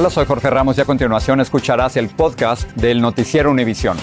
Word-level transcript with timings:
Hola, 0.00 0.10
soy 0.10 0.26
Jorge 0.26 0.48
Ramos 0.48 0.78
y 0.78 0.80
a 0.80 0.84
continuación 0.84 1.40
escucharás 1.40 1.96
el 1.96 2.08
podcast 2.08 2.70
del 2.76 3.00
Noticiero 3.00 3.50
Univisión. 3.50 3.96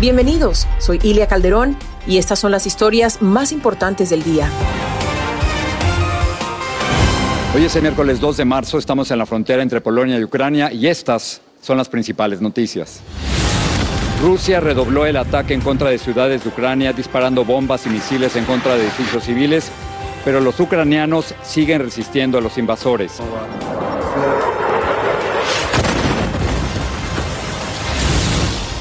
Bienvenidos, 0.00 0.66
soy 0.80 0.98
Ilia 1.00 1.28
Calderón 1.28 1.76
y 2.08 2.18
estas 2.18 2.40
son 2.40 2.50
las 2.50 2.66
historias 2.66 3.22
más 3.22 3.52
importantes 3.52 4.10
del 4.10 4.24
día. 4.24 4.50
Hoy 7.54 7.64
es 7.64 7.76
el 7.76 7.82
miércoles 7.82 8.18
2 8.18 8.36
de 8.38 8.44
marzo, 8.46 8.78
estamos 8.78 9.12
en 9.12 9.18
la 9.18 9.26
frontera 9.26 9.62
entre 9.62 9.80
Polonia 9.80 10.18
y 10.18 10.24
Ucrania 10.24 10.72
y 10.72 10.88
estas 10.88 11.40
son 11.62 11.78
las 11.78 11.88
principales 11.88 12.40
noticias. 12.40 13.00
Rusia 14.20 14.58
redobló 14.58 15.06
el 15.06 15.16
ataque 15.16 15.54
en 15.54 15.60
contra 15.60 15.88
de 15.90 15.98
ciudades 15.98 16.42
de 16.42 16.48
Ucrania 16.48 16.92
disparando 16.92 17.44
bombas 17.44 17.86
y 17.86 17.90
misiles 17.90 18.34
en 18.34 18.44
contra 18.44 18.74
de 18.74 18.82
edificios 18.82 19.22
civiles, 19.22 19.70
pero 20.24 20.40
los 20.40 20.58
ucranianos 20.58 21.32
siguen 21.44 21.82
resistiendo 21.82 22.38
a 22.38 22.40
los 22.40 22.58
invasores. 22.58 23.20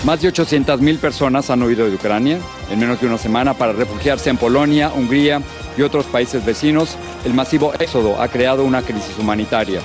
Más 0.07 0.21
de 0.21 0.31
800.000 0.31 0.99
personas 0.99 1.49
han 1.49 1.61
huido 1.63 1.85
de 1.85 1.95
Ucrania 1.95 2.39
en 2.71 2.79
menos 2.79 3.01
de 3.01 3.07
una 3.07 3.17
semana 3.17 3.55
para 3.55 3.73
refugiarse 3.73 4.29
en 4.29 4.37
Polonia, 4.37 4.89
Hungría 4.95 5.41
y 5.77 5.81
otros 5.81 6.05
países 6.05 6.45
vecinos. 6.45 6.95
El 7.25 7.33
masivo 7.33 7.73
éxodo 7.77 8.21
ha 8.21 8.29
creado 8.29 8.63
una 8.63 8.83
crisis 8.83 9.19
humanitaria. 9.19 9.81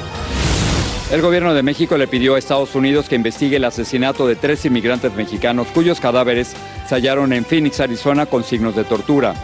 El 1.10 1.22
gobierno 1.22 1.54
de 1.54 1.64
México 1.64 1.96
le 1.96 2.06
pidió 2.06 2.36
a 2.36 2.38
Estados 2.38 2.76
Unidos 2.76 3.08
que 3.08 3.16
investigue 3.16 3.56
el 3.56 3.64
asesinato 3.64 4.28
de 4.28 4.36
tres 4.36 4.64
inmigrantes 4.64 5.12
mexicanos 5.12 5.66
cuyos 5.74 5.98
cadáveres 5.98 6.54
se 6.86 6.94
hallaron 6.94 7.32
en 7.32 7.44
Phoenix, 7.44 7.80
Arizona, 7.80 8.26
con 8.26 8.44
signos 8.44 8.76
de 8.76 8.84
tortura. 8.84 9.34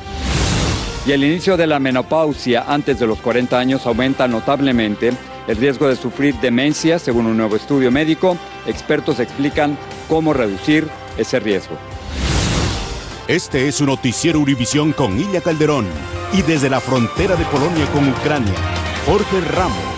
Y 1.04 1.10
el 1.10 1.24
inicio 1.24 1.56
de 1.56 1.66
la 1.66 1.80
menopausia 1.80 2.66
antes 2.68 3.00
de 3.00 3.06
los 3.08 3.18
40 3.18 3.58
años 3.58 3.84
aumenta 3.84 4.28
notablemente 4.28 5.10
el 5.48 5.56
riesgo 5.56 5.88
de 5.88 5.96
sufrir 5.96 6.34
demencia, 6.36 6.98
según 6.98 7.26
un 7.26 7.36
nuevo 7.36 7.56
estudio 7.56 7.90
médico. 7.90 8.36
Expertos 8.66 9.18
explican 9.18 9.76
cómo 10.08 10.32
reducir 10.32 10.86
ese 11.16 11.40
riesgo. 11.40 11.76
Este 13.26 13.66
es 13.66 13.76
su 13.76 13.86
noticiero 13.86 14.40
Univisión 14.40 14.92
con 14.92 15.18
Ilia 15.18 15.40
Calderón 15.40 15.86
y 16.32 16.42
desde 16.42 16.70
la 16.70 16.80
frontera 16.80 17.34
de 17.34 17.44
Polonia 17.46 17.86
con 17.92 18.08
Ucrania, 18.08 18.54
Jorge 19.06 19.40
Ramos. 19.40 19.97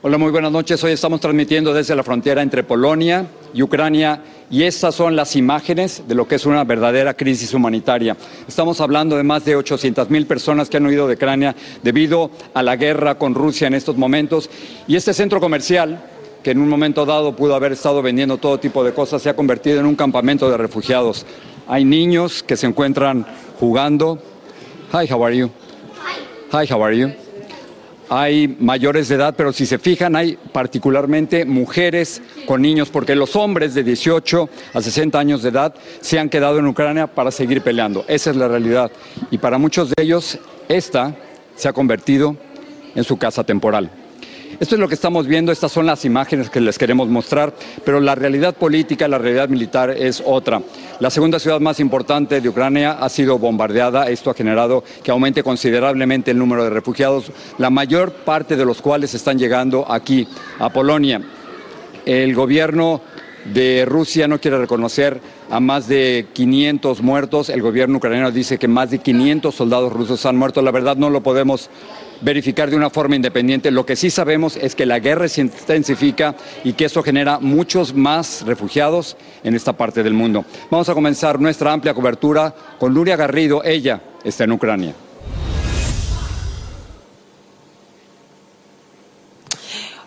Hola, 0.00 0.16
muy 0.16 0.30
buenas 0.30 0.52
noches. 0.52 0.84
Hoy 0.84 0.92
estamos 0.92 1.20
transmitiendo 1.20 1.74
desde 1.74 1.96
la 1.96 2.04
frontera 2.04 2.40
entre 2.40 2.62
Polonia 2.62 3.26
y 3.52 3.62
Ucrania 3.62 4.22
y 4.48 4.62
estas 4.62 4.94
son 4.94 5.16
las 5.16 5.34
imágenes 5.34 6.04
de 6.06 6.14
lo 6.14 6.28
que 6.28 6.36
es 6.36 6.46
una 6.46 6.62
verdadera 6.62 7.14
crisis 7.14 7.52
humanitaria. 7.52 8.16
Estamos 8.46 8.80
hablando 8.80 9.16
de 9.16 9.24
más 9.24 9.44
de 9.44 9.56
800 9.56 10.08
mil 10.08 10.24
personas 10.24 10.70
que 10.70 10.76
han 10.76 10.86
huido 10.86 11.08
de 11.08 11.14
Ucrania 11.14 11.56
debido 11.82 12.30
a 12.54 12.62
la 12.62 12.76
guerra 12.76 13.16
con 13.16 13.34
Rusia 13.34 13.66
en 13.66 13.74
estos 13.74 13.96
momentos 13.96 14.48
y 14.86 14.94
este 14.94 15.12
centro 15.12 15.40
comercial 15.40 16.00
que 16.44 16.52
en 16.52 16.60
un 16.60 16.68
momento 16.68 17.04
dado 17.04 17.34
pudo 17.34 17.56
haber 17.56 17.72
estado 17.72 18.00
vendiendo 18.00 18.36
todo 18.38 18.60
tipo 18.60 18.84
de 18.84 18.94
cosas, 18.94 19.20
se 19.20 19.30
ha 19.30 19.34
convertido 19.34 19.80
en 19.80 19.86
un 19.86 19.96
campamento 19.96 20.48
de 20.48 20.58
refugiados. 20.58 21.26
Hay 21.66 21.84
niños 21.84 22.44
que 22.44 22.56
se 22.56 22.68
encuentran 22.68 23.26
jugando. 23.58 24.20
Hi, 24.92 25.12
how 25.12 25.24
are 25.24 25.36
you? 25.36 25.50
Hi, 26.52 26.72
how 26.72 26.84
are 26.84 26.96
you? 26.96 27.27
Hay 28.08 28.56
mayores 28.60 29.08
de 29.08 29.16
edad, 29.16 29.34
pero 29.36 29.52
si 29.52 29.66
se 29.66 29.78
fijan 29.78 30.16
hay 30.16 30.38
particularmente 30.52 31.44
mujeres 31.44 32.22
con 32.46 32.62
niños, 32.62 32.88
porque 32.90 33.14
los 33.14 33.36
hombres 33.36 33.74
de 33.74 33.82
18 33.82 34.48
a 34.74 34.80
60 34.80 35.18
años 35.18 35.42
de 35.42 35.50
edad 35.50 35.74
se 36.00 36.18
han 36.18 36.28
quedado 36.28 36.58
en 36.58 36.66
Ucrania 36.66 37.06
para 37.06 37.30
seguir 37.30 37.62
peleando. 37.62 38.04
Esa 38.08 38.30
es 38.30 38.36
la 38.36 38.48
realidad. 38.48 38.90
Y 39.30 39.38
para 39.38 39.58
muchos 39.58 39.90
de 39.90 40.02
ellos, 40.02 40.38
esta 40.68 41.14
se 41.56 41.68
ha 41.68 41.72
convertido 41.72 42.36
en 42.94 43.04
su 43.04 43.16
casa 43.18 43.44
temporal. 43.44 43.90
Esto 44.60 44.74
es 44.74 44.80
lo 44.80 44.88
que 44.88 44.96
estamos 44.96 45.28
viendo, 45.28 45.52
estas 45.52 45.70
son 45.70 45.86
las 45.86 46.04
imágenes 46.04 46.50
que 46.50 46.60
les 46.60 46.78
queremos 46.78 47.08
mostrar, 47.08 47.54
pero 47.84 48.00
la 48.00 48.16
realidad 48.16 48.56
política, 48.56 49.06
la 49.06 49.16
realidad 49.16 49.48
militar 49.48 49.90
es 49.90 50.20
otra. 50.26 50.60
La 50.98 51.10
segunda 51.10 51.38
ciudad 51.38 51.60
más 51.60 51.78
importante 51.78 52.40
de 52.40 52.48
Ucrania 52.48 52.98
ha 52.98 53.08
sido 53.08 53.38
bombardeada, 53.38 54.10
esto 54.10 54.30
ha 54.30 54.34
generado 54.34 54.82
que 55.04 55.12
aumente 55.12 55.44
considerablemente 55.44 56.32
el 56.32 56.38
número 56.38 56.64
de 56.64 56.70
refugiados, 56.70 57.30
la 57.58 57.70
mayor 57.70 58.10
parte 58.10 58.56
de 58.56 58.64
los 58.64 58.82
cuales 58.82 59.14
están 59.14 59.38
llegando 59.38 59.88
aquí, 59.88 60.26
a 60.58 60.70
Polonia. 60.70 61.22
El 62.04 62.34
gobierno 62.34 63.00
de 63.44 63.84
Rusia 63.86 64.26
no 64.26 64.40
quiere 64.40 64.58
reconocer 64.58 65.20
a 65.50 65.60
más 65.60 65.86
de 65.86 66.26
500 66.32 67.00
muertos. 67.00 67.48
El 67.48 67.62
gobierno 67.62 67.98
ucraniano 67.98 68.32
dice 68.32 68.58
que 68.58 68.66
más 68.66 68.90
de 68.90 68.98
500 68.98 69.54
soldados 69.54 69.92
rusos 69.92 70.26
han 70.26 70.36
muerto. 70.36 70.62
La 70.62 70.72
verdad 70.72 70.96
no 70.96 71.10
lo 71.10 71.22
podemos 71.22 71.70
verificar 72.20 72.70
de 72.70 72.76
una 72.76 72.90
forma 72.90 73.16
independiente. 73.16 73.70
Lo 73.70 73.86
que 73.86 73.96
sí 73.96 74.10
sabemos 74.10 74.56
es 74.56 74.74
que 74.74 74.86
la 74.86 74.98
guerra 74.98 75.28
se 75.28 75.42
intensifica 75.42 76.34
y 76.64 76.72
que 76.72 76.86
eso 76.86 77.02
genera 77.02 77.38
muchos 77.38 77.94
más 77.94 78.44
refugiados 78.46 79.16
en 79.44 79.54
esta 79.54 79.72
parte 79.72 80.02
del 80.02 80.14
mundo. 80.14 80.44
Vamos 80.70 80.88
a 80.88 80.94
comenzar 80.94 81.40
nuestra 81.40 81.72
amplia 81.72 81.94
cobertura 81.94 82.54
con 82.78 82.92
Luria 82.94 83.16
Garrido. 83.16 83.62
Ella 83.64 84.00
está 84.24 84.44
en 84.44 84.52
Ucrania. 84.52 84.94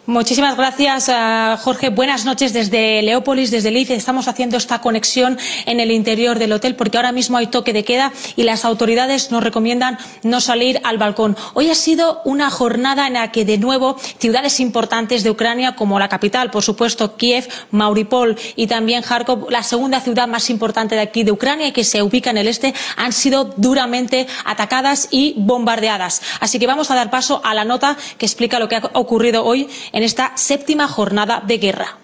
Muchísimas 0.08 0.58
gracias, 0.58 1.10
eh, 1.10 1.56
Jorge. 1.62 1.90
Buenas 1.90 2.26
noches 2.26 2.54
desde 2.54 3.04
Leópolis, 3.04 3.52
desde 3.52 3.70
Liz. 3.70 3.92
Estamos 3.92 4.28
haciendo 4.28 4.58
esta 4.58 4.82
conexión 4.82 5.38
en 5.68 5.80
el 5.80 5.92
interior 5.92 6.40
del 6.40 6.54
hotel 6.54 6.76
porque 6.76 6.98
ahora 6.98 7.12
mismo 7.12 7.38
hay 7.38 7.48
toque 7.48 7.72
de 7.72 7.84
queda 7.84 8.12
y 8.36 8.42
las 8.42 8.66
autoridades 8.66 9.30
nos 9.30 9.44
recomiendan 9.44 10.00
no 10.24 10.42
salir 10.42 10.82
al 10.86 10.98
balcón. 10.98 11.38
Hoy 11.54 11.70
ha 11.70 11.76
sido 11.76 12.20
una 12.26 12.50
jornada 12.50 13.06
en 13.06 13.14
la 13.14 13.32
que, 13.32 13.46
de 13.46 13.60
nuevo, 13.60 13.96
ciudades 14.18 14.60
importantes 14.60 15.24
de 15.24 15.30
Ucrania, 15.30 15.76
como 15.76 16.00
la 16.00 16.10
capital, 16.10 16.50
por 16.50 16.64
supuesto, 16.64 17.16
Kiev, 17.16 17.48
Mauripol 17.70 18.40
y 18.56 18.66
también 18.66 19.04
Kharkov, 19.04 19.52
la 19.52 19.62
segunda 19.62 20.02
ciudad 20.02 20.28
más 20.28 20.50
importante 20.50 20.96
de 20.96 21.02
aquí 21.02 21.24
de 21.24 21.32
Ucrania 21.32 21.68
y 21.68 21.74
que 21.74 21.84
se 21.84 22.02
ubica 22.02 22.32
en 22.32 22.40
el 22.40 22.48
este, 22.48 22.74
han 22.98 23.14
sido 23.14 23.54
duramente 23.56 24.26
atacadas 24.46 25.10
y 25.12 25.36
bombardeadas. 25.38 26.24
Así 26.40 26.58
que 26.58 26.66
vamos 26.66 26.90
a 26.90 26.96
dar 26.96 27.12
paso 27.12 27.40
a 27.44 27.54
la 27.54 27.66
nota 27.66 27.98
que 28.18 28.26
explica 28.26 28.58
lo 28.58 28.68
que 28.68 28.78
ha 28.78 28.90
ocurrido 28.94 29.46
hoy 29.46 29.70
en 29.94 30.04
esta 30.04 30.34
séptima 30.36 30.88
jornada 30.88 31.42
de 31.46 31.58
guerra. 31.58 31.98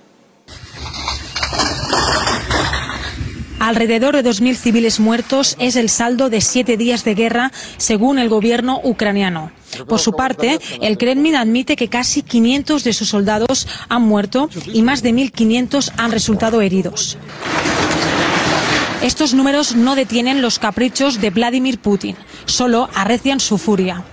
Alrededor 3.60 4.16
de 4.16 4.24
2.000 4.24 4.56
civiles 4.56 5.00
muertos 5.00 5.56
es 5.60 5.76
el 5.76 5.90
saldo 5.90 6.30
de 6.30 6.42
siete 6.42 6.78
días 6.78 7.04
de 7.04 7.16
guerra, 7.16 7.52
según 7.78 8.20
el 8.20 8.30
gobierno 8.30 8.80
ucraniano. 8.84 9.52
Por 9.88 10.00
su 10.00 10.14
parte, 10.14 10.60
el 10.82 10.98
Kremlin 10.98 11.36
admite 11.36 11.76
que 11.76 11.88
casi 11.88 12.22
500 12.22 12.84
de 12.84 12.94
sus 12.94 13.10
soldados 13.10 13.68
han 13.90 14.04
muerto 14.04 14.50
y 14.72 14.84
más 14.84 15.02
de 15.02 15.12
1.500 15.12 15.92
han 15.98 16.12
resultado 16.12 16.62
heridos. 16.62 17.18
Estos 19.02 19.34
números 19.34 19.76
no 19.76 19.96
detienen 19.96 20.42
los 20.42 20.60
caprichos 20.60 21.20
de 21.20 21.30
Vladimir 21.32 21.80
Putin, 21.80 22.16
solo 22.46 22.90
arrecian 22.94 23.40
su 23.40 23.58
furia. 23.58 24.04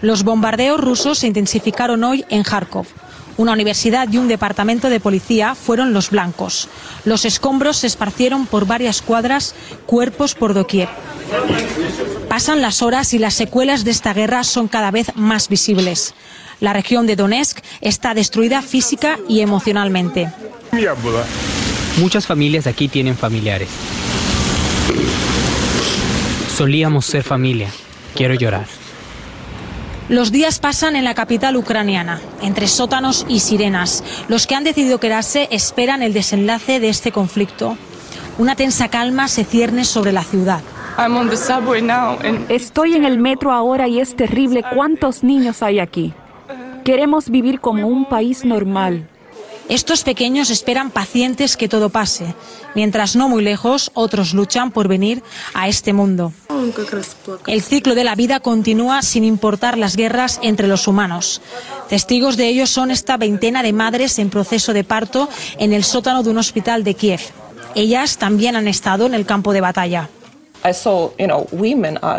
Los 0.00 0.24
bombardeos 0.24 0.80
rusos 0.80 1.18
se 1.18 1.26
intensificaron 1.26 2.04
hoy 2.04 2.24
en 2.30 2.42
Kharkov 2.42 2.86
una 3.36 3.52
universidad 3.52 4.08
y 4.10 4.18
un 4.18 4.28
departamento 4.28 4.88
de 4.88 5.00
policía 5.00 5.54
fueron 5.54 5.92
los 5.92 6.10
blancos. 6.10 6.68
Los 7.04 7.24
escombros 7.24 7.78
se 7.78 7.86
esparcieron 7.86 8.46
por 8.46 8.66
varias 8.66 9.02
cuadras, 9.02 9.54
cuerpos 9.86 10.34
por 10.34 10.54
doquier. 10.54 10.88
Pasan 12.28 12.62
las 12.62 12.82
horas 12.82 13.14
y 13.14 13.18
las 13.18 13.34
secuelas 13.34 13.84
de 13.84 13.90
esta 13.90 14.12
guerra 14.12 14.44
son 14.44 14.68
cada 14.68 14.90
vez 14.90 15.14
más 15.14 15.48
visibles. 15.48 16.14
La 16.60 16.72
región 16.72 17.06
de 17.06 17.16
Donetsk 17.16 17.58
está 17.80 18.14
destruida 18.14 18.62
física 18.62 19.18
y 19.28 19.40
emocionalmente. 19.40 20.32
Muchas 21.98 22.26
familias 22.26 22.66
aquí 22.66 22.88
tienen 22.88 23.16
familiares. 23.16 23.68
Solíamos 26.56 27.06
ser 27.06 27.22
familia. 27.22 27.68
Quiero 28.14 28.34
llorar. 28.34 28.66
Los 30.10 30.30
días 30.32 30.58
pasan 30.58 30.96
en 30.96 31.04
la 31.04 31.14
capital 31.14 31.56
ucraniana, 31.56 32.20
entre 32.42 32.66
sótanos 32.66 33.24
y 33.26 33.40
sirenas. 33.40 34.04
Los 34.28 34.46
que 34.46 34.54
han 34.54 34.62
decidido 34.62 35.00
quedarse 35.00 35.48
esperan 35.50 36.02
el 36.02 36.12
desenlace 36.12 36.78
de 36.78 36.90
este 36.90 37.10
conflicto. 37.10 37.78
Una 38.36 38.54
tensa 38.54 38.88
calma 38.88 39.28
se 39.28 39.44
cierne 39.44 39.86
sobre 39.86 40.12
la 40.12 40.22
ciudad. 40.22 40.60
Estoy 42.50 42.94
en 42.94 43.04
el 43.04 43.18
metro 43.18 43.50
ahora 43.50 43.88
y 43.88 43.98
es 43.98 44.14
terrible 44.14 44.62
cuántos 44.74 45.24
niños 45.24 45.62
hay 45.62 45.78
aquí. 45.78 46.12
Queremos 46.84 47.30
vivir 47.30 47.60
como 47.60 47.88
un 47.88 48.04
país 48.04 48.44
normal. 48.44 49.08
Estos 49.68 50.02
pequeños 50.04 50.50
esperan 50.50 50.90
pacientes 50.90 51.56
que 51.56 51.68
todo 51.68 51.88
pase, 51.88 52.34
mientras 52.74 53.16
no 53.16 53.28
muy 53.28 53.42
lejos 53.42 53.90
otros 53.94 54.34
luchan 54.34 54.70
por 54.70 54.88
venir 54.88 55.22
a 55.54 55.68
este 55.68 55.92
mundo. 55.92 56.32
El 57.46 57.62
ciclo 57.62 57.94
de 57.94 58.04
la 58.04 58.14
vida 58.14 58.40
continúa 58.40 59.02
sin 59.02 59.24
importar 59.24 59.78
las 59.78 59.96
guerras 59.96 60.38
entre 60.42 60.68
los 60.68 60.86
humanos. 60.86 61.40
Testigos 61.88 62.36
de 62.36 62.48
ello 62.48 62.66
son 62.66 62.90
esta 62.90 63.16
veintena 63.16 63.62
de 63.62 63.72
madres 63.72 64.18
en 64.18 64.30
proceso 64.30 64.72
de 64.72 64.84
parto 64.84 65.28
en 65.58 65.72
el 65.72 65.84
sótano 65.84 66.22
de 66.22 66.30
un 66.30 66.38
hospital 66.38 66.84
de 66.84 66.94
Kiev. 66.94 67.20
Ellas 67.74 68.18
también 68.18 68.56
han 68.56 68.68
estado 68.68 69.06
en 69.06 69.14
el 69.14 69.26
campo 69.26 69.52
de 69.52 69.60
batalla. 69.60 70.08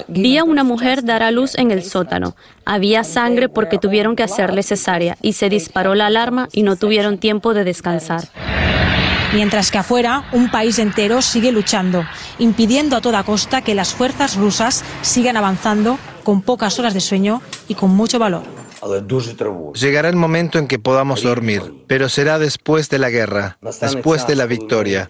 Vi 0.07 0.37
a 0.37 0.43
una 0.43 0.63
mujer 0.63 1.03
dar 1.03 1.23
a 1.23 1.31
luz 1.31 1.55
en 1.55 1.71
el 1.71 1.83
sótano. 1.83 2.35
Había 2.63 3.03
sangre 3.03 3.49
porque 3.49 3.79
tuvieron 3.79 4.15
que 4.15 4.21
hacerle 4.21 4.61
cesárea 4.61 5.17
y 5.21 5.33
se 5.33 5.49
disparó 5.49 5.95
la 5.95 6.05
alarma 6.05 6.47
y 6.51 6.61
no 6.61 6.75
tuvieron 6.75 7.17
tiempo 7.17 7.55
de 7.55 7.63
descansar. 7.63 8.29
Mientras 9.33 9.71
que 9.71 9.79
afuera, 9.79 10.29
un 10.31 10.51
país 10.51 10.77
entero 10.77 11.21
sigue 11.21 11.51
luchando, 11.51 12.05
impidiendo 12.37 12.95
a 12.95 13.01
toda 13.01 13.23
costa 13.23 13.61
que 13.61 13.75
las 13.75 13.93
fuerzas 13.93 14.37
rusas 14.37 14.83
sigan 15.01 15.37
avanzando 15.37 15.97
con 16.23 16.41
pocas 16.41 16.77
horas 16.79 16.93
de 16.93 17.01
sueño 17.01 17.41
y 17.67 17.73
con 17.73 17.95
mucho 17.95 18.19
valor. 18.19 18.43
Llegará 19.73 20.09
el 20.09 20.15
momento 20.15 20.59
en 20.59 20.67
que 20.67 20.77
podamos 20.77 21.23
dormir, 21.23 21.63
pero 21.87 22.09
será 22.09 22.37
después 22.37 22.89
de 22.89 22.99
la 22.99 23.09
guerra, 23.09 23.57
después 23.81 24.27
de 24.27 24.35
la 24.35 24.45
victoria. 24.45 25.09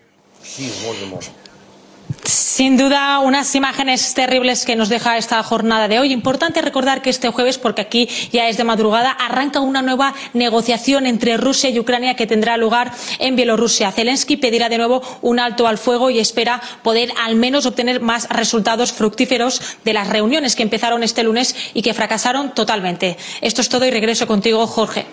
Sin 2.24 2.78
duda, 2.78 3.20
unas 3.20 3.54
imágenes 3.56 4.14
terribles 4.14 4.64
que 4.64 4.76
nos 4.76 4.88
deja 4.88 5.18
esta 5.18 5.44
jornada 5.44 5.88
de 5.88 6.00
hoy. 6.00 6.14
Importante 6.14 6.62
recordar 6.62 7.02
que 7.02 7.10
este 7.10 7.30
jueves, 7.30 7.58
porque 7.58 7.82
aquí 7.82 8.08
ya 8.32 8.48
es 8.48 8.58
de 8.58 8.64
madrugada, 8.64 9.12
arranca 9.12 9.60
una 9.60 9.82
nueva 9.82 10.14
negociación 10.34 11.06
entre 11.06 11.36
Rusia 11.36 11.70
y 11.70 11.80
Ucrania 11.80 12.16
que 12.16 12.28
tendrá 12.28 12.56
lugar 12.58 12.94
en 13.20 13.36
Bielorrusia. 13.36 13.92
Zelensky 13.92 14.38
pedirá 14.38 14.70
de 14.70 14.78
nuevo 14.78 15.02
un 15.22 15.40
alto 15.40 15.68
al 15.68 15.78
fuego 15.78 16.10
y 16.10 16.20
espera 16.20 16.62
poder 16.82 17.12
al 17.22 17.36
menos 17.36 17.66
obtener 17.66 18.00
más 18.00 18.30
resultados 18.30 18.94
fructíferos 18.94 19.62
de 19.84 19.94
las 19.94 20.08
reuniones 20.08 20.56
que 20.56 20.64
empezaron 20.64 21.04
este 21.04 21.24
lunes 21.24 21.56
y 21.74 21.82
que 21.82 21.94
fracasaron 21.94 22.54
totalmente. 22.54 23.18
Esto 23.42 23.62
es 23.62 23.70
todo 23.70 23.86
y 23.86 23.92
regreso 23.92 24.28
contigo, 24.28 24.66
Jorge. 24.66 25.06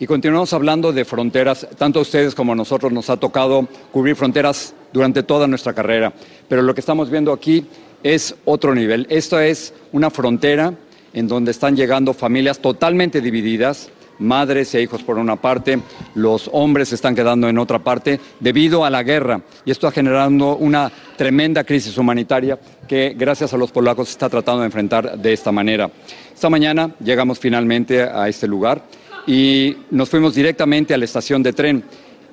Y 0.00 0.06
continuamos 0.06 0.52
hablando 0.52 0.92
de 0.92 1.04
fronteras. 1.04 1.66
Tanto 1.76 1.98
a 1.98 2.02
ustedes 2.02 2.34
como 2.34 2.52
a 2.52 2.56
nosotros 2.56 2.92
nos 2.92 3.10
ha 3.10 3.16
tocado 3.16 3.66
cubrir 3.90 4.14
fronteras 4.14 4.74
durante 4.92 5.22
toda 5.22 5.46
nuestra 5.46 5.72
carrera. 5.72 6.12
Pero 6.48 6.62
lo 6.62 6.74
que 6.74 6.80
estamos 6.80 7.10
viendo 7.10 7.32
aquí 7.32 7.66
es 8.02 8.34
otro 8.44 8.74
nivel. 8.74 9.06
Esto 9.10 9.38
es 9.40 9.74
una 9.92 10.10
frontera 10.10 10.74
en 11.12 11.28
donde 11.28 11.50
están 11.50 11.76
llegando 11.76 12.12
familias 12.14 12.58
totalmente 12.58 13.20
divididas, 13.20 13.90
madres 14.18 14.74
e 14.74 14.82
hijos 14.82 15.02
por 15.02 15.18
una 15.18 15.36
parte, 15.36 15.80
los 16.14 16.50
hombres 16.52 16.88
se 16.88 16.96
están 16.96 17.14
quedando 17.14 17.48
en 17.48 17.58
otra 17.58 17.78
parte 17.78 18.20
debido 18.40 18.84
a 18.84 18.90
la 18.90 19.02
guerra. 19.02 19.40
Y 19.64 19.70
esto 19.70 19.86
está 19.86 19.94
generando 19.94 20.56
una 20.56 20.90
tremenda 21.16 21.64
crisis 21.64 21.96
humanitaria 21.98 22.58
que 22.86 23.14
gracias 23.16 23.52
a 23.52 23.56
los 23.56 23.70
polacos 23.70 24.08
se 24.08 24.12
está 24.12 24.28
tratando 24.28 24.60
de 24.60 24.66
enfrentar 24.66 25.18
de 25.18 25.32
esta 25.32 25.52
manera. 25.52 25.90
Esta 26.34 26.50
mañana 26.50 26.94
llegamos 27.02 27.38
finalmente 27.38 28.02
a 28.02 28.28
este 28.28 28.46
lugar 28.46 28.82
y 29.26 29.76
nos 29.90 30.08
fuimos 30.08 30.34
directamente 30.34 30.94
a 30.94 30.98
la 30.98 31.04
estación 31.04 31.42
de 31.42 31.52
tren. 31.52 31.84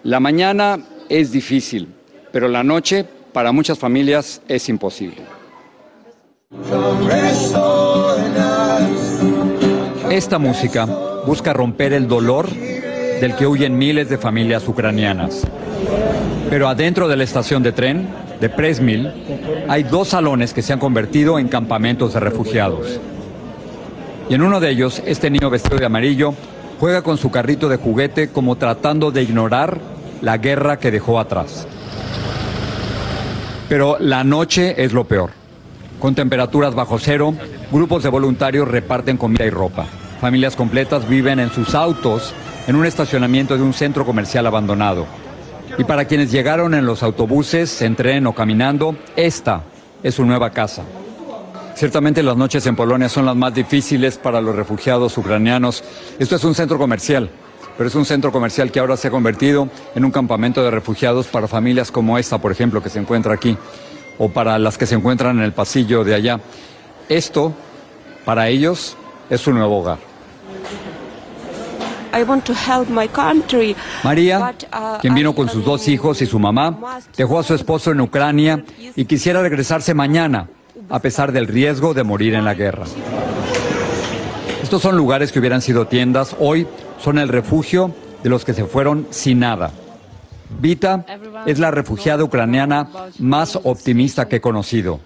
La 0.04 0.20
mañana 0.20 0.80
es 1.10 1.32
difícil, 1.32 1.88
pero 2.36 2.50
la 2.50 2.66
noche 2.66 3.06
para 3.32 3.54
muchas 3.54 3.80
familias 3.80 4.42
es 4.50 4.68
imposible. 4.68 5.22
Esta 10.12 10.38
música 10.38 10.86
busca 11.26 11.54
romper 11.54 11.94
el 11.94 12.10
dolor 12.10 12.50
del 12.52 13.38
que 13.38 13.48
huyen 13.48 13.78
miles 13.78 14.10
de 14.10 14.18
familias 14.18 14.68
ucranianas. 14.68 15.44
Pero 16.50 16.68
adentro 16.68 17.08
de 17.08 17.16
la 17.16 17.24
estación 17.24 17.64
de 17.64 17.72
tren 17.72 18.06
de 18.42 18.50
Presmil 18.50 19.14
hay 19.70 19.84
dos 19.84 20.10
salones 20.10 20.54
que 20.54 20.62
se 20.62 20.74
han 20.74 20.80
convertido 20.80 21.40
en 21.40 21.48
campamentos 21.48 22.16
de 22.16 22.20
refugiados. 22.20 23.00
Y 24.28 24.34
en 24.34 24.42
uno 24.42 24.60
de 24.60 24.72
ellos, 24.72 25.02
este 25.06 25.30
niño 25.30 25.50
vestido 25.50 25.78
de 25.78 25.86
amarillo 25.86 26.34
juega 26.82 27.02
con 27.02 27.18
su 27.18 27.32
carrito 27.32 27.70
de 27.70 27.78
juguete 27.78 28.28
como 28.28 28.58
tratando 28.58 29.12
de 29.12 29.24
ignorar 29.24 29.80
la 30.20 30.38
guerra 30.38 30.80
que 30.80 30.92
dejó 30.92 31.18
atrás. 31.18 31.66
Pero 33.68 33.98
la 34.00 34.24
noche 34.24 34.84
es 34.84 34.94
lo 34.94 35.06
peor. 35.06 35.32
Con 36.00 36.14
temperaturas 36.14 36.76
bajo 36.76 37.00
cero, 37.00 37.34
grupos 37.72 38.04
de 38.04 38.10
voluntarios 38.10 38.68
reparten 38.68 39.18
comida 39.18 39.46
y 39.46 39.50
ropa. 39.50 39.86
Familias 40.22 40.56
completas 40.56 41.08
viven 41.08 41.40
en 41.40 41.52
sus 41.52 41.74
autos 41.74 42.34
en 42.68 42.76
un 42.76 42.86
estacionamiento 42.86 43.58
de 43.58 43.64
un 43.64 43.74
centro 43.74 44.06
comercial 44.06 44.46
abandonado. 44.48 45.06
Y 45.78 45.84
para 45.84 46.06
quienes 46.06 46.32
llegaron 46.32 46.74
en 46.74 46.86
los 46.86 47.04
autobuses, 47.04 47.82
en 47.82 47.96
tren 47.96 48.28
o 48.28 48.34
caminando, 48.34 48.96
esta 49.16 49.64
es 50.04 50.16
su 50.16 50.26
nueva 50.26 50.52
casa. 50.52 50.84
Ciertamente 51.76 52.24
las 52.24 52.38
noches 52.38 52.66
en 52.68 52.76
Polonia 52.76 53.10
son 53.10 53.26
las 53.26 53.36
más 53.36 53.54
difíciles 53.54 54.18
para 54.18 54.40
los 54.40 54.56
refugiados 54.56 55.18
ucranianos. 55.18 55.84
Esto 56.18 56.38
es 56.38 56.44
un 56.46 56.56
centro 56.56 56.78
comercial, 56.78 57.30
pero 57.78 57.90
es 57.90 57.96
un 57.96 58.06
centro 58.06 58.32
comercial 58.32 58.72
que 58.72 58.80
ahora 58.80 58.98
se 58.98 59.08
ha 59.08 59.12
convertido 59.12 59.70
en 59.96 60.06
un 60.06 60.12
campamento 60.12 60.64
de 60.64 60.72
refugiados 60.72 61.28
para 61.28 61.48
familias 61.48 61.92
como 61.92 62.18
esta, 62.18 62.38
por 62.38 62.52
ejemplo, 62.52 62.82
que 62.82 62.90
se 62.90 63.00
encuentra 63.00 63.34
aquí, 63.34 63.58
o 64.18 64.30
para 64.30 64.58
las 64.60 64.78
que 64.78 64.86
se 64.86 64.96
encuentran 64.96 65.38
en 65.38 65.44
el 65.44 65.54
pasillo 65.54 66.04
de 66.04 66.16
allá. 66.16 66.40
Esto, 67.10 67.54
para 68.24 68.48
ellos, 68.48 68.96
es 69.30 69.42
su 69.42 69.52
nuevo 69.52 69.80
hogar. 69.80 69.98
María, 74.02 74.40
uh, 74.40 75.00
quien 75.02 75.14
vino 75.14 75.36
con 75.36 75.50
sus 75.50 75.66
dos 75.66 75.86
hijos 75.90 76.22
y 76.22 76.26
su 76.26 76.40
mamá, 76.40 77.02
dejó 77.18 77.40
a 77.40 77.44
su 77.44 77.54
esposo 77.54 77.92
en 77.92 78.00
Ucrania 78.00 78.64
y 78.96 79.04
quisiera 79.04 79.42
regresarse 79.42 79.94
mañana, 79.94 80.48
a 80.90 81.00
pesar 81.00 81.34
del 81.34 81.46
riesgo 81.46 81.94
de 81.94 82.06
morir 82.06 82.36
en 82.36 82.46
la 82.46 82.54
guerra. 82.54 82.86
Estos 84.64 84.82
son 84.82 84.96
lugares 84.96 85.34
que 85.34 85.40
hubieran 85.40 85.62
sido 85.62 85.88
tiendas, 85.88 86.38
hoy 86.40 86.66
son 87.06 87.20
el 87.20 87.30
refugio 87.30 87.94
de 88.24 88.32
los 88.32 88.44
que 88.44 88.56
se 88.56 88.66
fueron 88.66 89.06
sin 89.12 89.38
nada. 89.38 89.70
Vita 90.60 91.06
es 91.46 91.60
la 91.60 91.70
refugiada 91.70 92.24
ucraniana 92.24 92.88
más 93.20 93.60
optimista 93.62 94.28
que 94.28 94.38
he 94.38 94.42
conocido. 94.42 95.02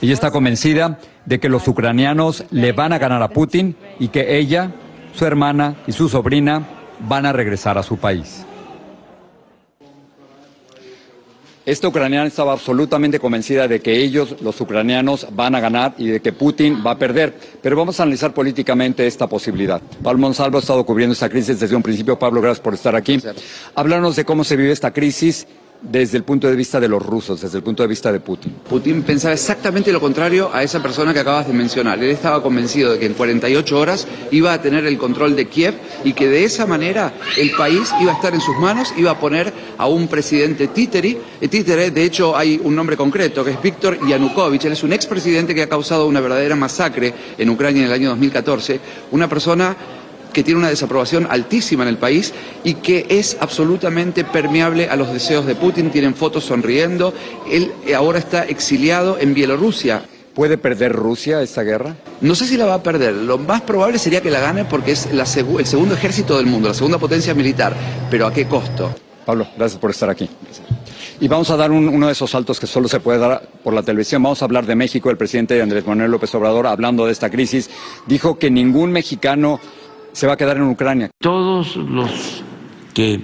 Ella 0.00 0.14
está 0.14 0.30
convencida 0.30 1.00
de 1.26 1.40
que 1.40 1.48
los 1.48 1.66
ucranianos 1.66 2.44
le 2.52 2.70
van 2.70 2.92
a 2.92 2.98
ganar 2.98 3.20
a 3.24 3.28
Putin 3.28 3.74
y 3.98 4.06
que 4.06 4.38
ella, 4.38 4.70
su 5.12 5.26
hermana 5.26 5.74
y 5.88 5.92
su 5.92 6.08
sobrina 6.08 6.62
van 7.08 7.26
a 7.26 7.32
regresar 7.32 7.76
a 7.76 7.82
su 7.82 7.96
país. 7.96 8.46
Esta 11.64 11.86
ucraniana 11.86 12.26
estaba 12.26 12.52
absolutamente 12.52 13.20
convencida 13.20 13.68
de 13.68 13.80
que 13.80 13.96
ellos, 14.02 14.34
los 14.40 14.60
ucranianos, 14.60 15.28
van 15.30 15.54
a 15.54 15.60
ganar 15.60 15.94
y 15.96 16.08
de 16.08 16.20
que 16.20 16.32
Putin 16.32 16.82
va 16.84 16.92
a 16.92 16.98
perder. 16.98 17.34
Pero 17.62 17.76
vamos 17.76 18.00
a 18.00 18.02
analizar 18.02 18.34
políticamente 18.34 19.06
esta 19.06 19.28
posibilidad. 19.28 19.80
Pablo 20.02 20.18
Monsalvo 20.18 20.56
ha 20.56 20.60
estado 20.60 20.84
cubriendo 20.84 21.12
esta 21.12 21.28
crisis 21.28 21.60
desde 21.60 21.76
un 21.76 21.82
principio. 21.82 22.18
Pablo, 22.18 22.40
gracias 22.40 22.64
por 22.64 22.74
estar 22.74 22.96
aquí. 22.96 23.20
Háblanos 23.76 24.16
de 24.16 24.24
cómo 24.24 24.42
se 24.42 24.56
vive 24.56 24.72
esta 24.72 24.92
crisis 24.92 25.46
desde 25.82 26.16
el 26.16 26.24
punto 26.24 26.48
de 26.48 26.54
vista 26.54 26.78
de 26.78 26.88
los 26.88 27.04
rusos, 27.04 27.40
desde 27.40 27.58
el 27.58 27.64
punto 27.64 27.82
de 27.82 27.88
vista 27.88 28.12
de 28.12 28.20
Putin. 28.20 28.54
Putin 28.68 29.02
pensaba 29.02 29.34
exactamente 29.34 29.92
lo 29.92 30.00
contrario 30.00 30.50
a 30.52 30.62
esa 30.62 30.82
persona 30.82 31.12
que 31.12 31.20
acabas 31.20 31.48
de 31.48 31.52
mencionar. 31.52 31.98
Él 31.98 32.10
estaba 32.10 32.42
convencido 32.42 32.92
de 32.92 32.98
que 32.98 33.06
en 33.06 33.14
48 33.14 33.78
horas 33.78 34.06
iba 34.30 34.52
a 34.52 34.62
tener 34.62 34.86
el 34.86 34.96
control 34.96 35.34
de 35.34 35.48
Kiev 35.48 35.74
y 36.04 36.12
que 36.12 36.28
de 36.28 36.44
esa 36.44 36.66
manera 36.66 37.12
el 37.36 37.50
país 37.52 37.92
iba 38.00 38.12
a 38.12 38.14
estar 38.14 38.32
en 38.32 38.40
sus 38.40 38.56
manos, 38.58 38.94
iba 38.96 39.10
a 39.10 39.18
poner 39.18 39.52
a 39.76 39.86
un 39.86 40.06
presidente 40.08 40.68
títere. 40.68 41.18
Eh, 41.40 41.48
títere 41.48 41.90
de 41.90 42.04
hecho, 42.04 42.36
hay 42.36 42.60
un 42.62 42.76
nombre 42.76 42.96
concreto 42.96 43.44
que 43.44 43.50
es 43.50 43.62
Víctor 43.62 43.98
Yanukovych. 44.06 44.64
Él 44.64 44.72
es 44.72 44.82
un 44.82 44.92
expresidente 44.92 45.54
que 45.54 45.62
ha 45.62 45.68
causado 45.68 46.06
una 46.06 46.20
verdadera 46.20 46.54
masacre 46.54 47.12
en 47.36 47.50
Ucrania 47.50 47.82
en 47.82 47.88
el 47.88 47.92
año 47.92 48.08
2014. 48.10 48.80
Una 49.10 49.28
persona 49.28 49.76
que 50.32 50.42
tiene 50.42 50.58
una 50.58 50.68
desaprobación 50.68 51.26
altísima 51.30 51.82
en 51.82 51.88
el 51.88 51.98
país 51.98 52.32
y 52.64 52.74
que 52.74 53.06
es 53.08 53.36
absolutamente 53.40 54.24
permeable 54.24 54.88
a 54.88 54.96
los 54.96 55.12
deseos 55.12 55.46
de 55.46 55.54
Putin. 55.54 55.90
Tienen 55.90 56.14
fotos 56.14 56.44
sonriendo. 56.44 57.14
Él 57.50 57.72
ahora 57.96 58.18
está 58.18 58.44
exiliado 58.44 59.18
en 59.18 59.34
Bielorrusia. 59.34 60.02
¿Puede 60.34 60.56
perder 60.56 60.92
Rusia 60.92 61.42
esta 61.42 61.62
guerra? 61.62 61.94
No 62.22 62.34
sé 62.34 62.46
si 62.46 62.56
la 62.56 62.64
va 62.64 62.74
a 62.74 62.82
perder. 62.82 63.14
Lo 63.14 63.36
más 63.36 63.60
probable 63.60 63.98
sería 63.98 64.22
que 64.22 64.30
la 64.30 64.40
gane 64.40 64.64
porque 64.64 64.92
es 64.92 65.06
el 65.06 65.26
segundo 65.26 65.94
ejército 65.94 66.38
del 66.38 66.46
mundo, 66.46 66.68
la 66.68 66.74
segunda 66.74 66.98
potencia 66.98 67.34
militar. 67.34 67.74
Pero 68.10 68.26
¿a 68.26 68.32
qué 68.32 68.46
costo? 68.46 68.94
Pablo, 69.26 69.46
gracias 69.56 69.78
por 69.78 69.90
estar 69.90 70.08
aquí. 70.08 70.28
Y 71.20 71.28
vamos 71.28 71.50
a 71.50 71.56
dar 71.56 71.70
uno 71.70 72.06
de 72.06 72.12
esos 72.12 72.30
saltos 72.30 72.58
que 72.58 72.66
solo 72.66 72.88
se 72.88 72.98
puede 72.98 73.18
dar 73.18 73.48
por 73.62 73.72
la 73.74 73.82
televisión. 73.82 74.22
Vamos 74.22 74.42
a 74.42 74.46
hablar 74.46 74.66
de 74.66 74.74
México. 74.74 75.08
El 75.08 75.16
presidente 75.16 75.60
Andrés 75.62 75.86
Manuel 75.86 76.10
López 76.10 76.34
Obrador, 76.34 76.66
hablando 76.66 77.06
de 77.06 77.12
esta 77.12 77.30
crisis, 77.30 77.70
dijo 78.06 78.38
que 78.38 78.50
ningún 78.50 78.90
mexicano 78.90 79.60
se 80.12 80.26
va 80.26 80.34
a 80.34 80.36
quedar 80.36 80.56
en 80.56 80.64
Ucrania. 80.64 81.10
Todos 81.20 81.76
los 81.76 82.42
que 82.94 83.20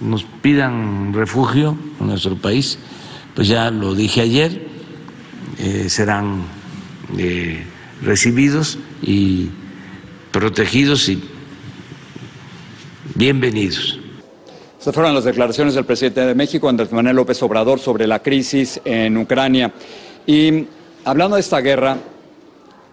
nos 0.00 0.24
pidan 0.24 1.12
refugio 1.12 1.76
en 2.00 2.06
nuestro 2.06 2.36
país, 2.36 2.78
pues 3.34 3.48
ya 3.48 3.70
lo 3.70 3.94
dije 3.94 4.22
ayer, 4.22 4.66
eh, 5.58 5.88
serán 5.88 6.42
eh, 7.18 7.64
recibidos 8.02 8.78
y 9.02 9.50
protegidos 10.32 11.08
y 11.08 11.22
bienvenidos. 13.14 13.98
Estas 14.78 14.94
fueron 14.94 15.14
las 15.14 15.24
declaraciones 15.24 15.74
del 15.74 15.84
presidente 15.84 16.22
de 16.22 16.34
México, 16.34 16.66
Andrés 16.66 16.90
Manuel 16.90 17.16
López 17.16 17.42
Obrador, 17.42 17.78
sobre 17.78 18.06
la 18.06 18.22
crisis 18.22 18.80
en 18.86 19.18
Ucrania. 19.18 19.70
Y 20.26 20.64
hablando 21.04 21.36
de 21.36 21.40
esta 21.40 21.60
guerra, 21.60 21.98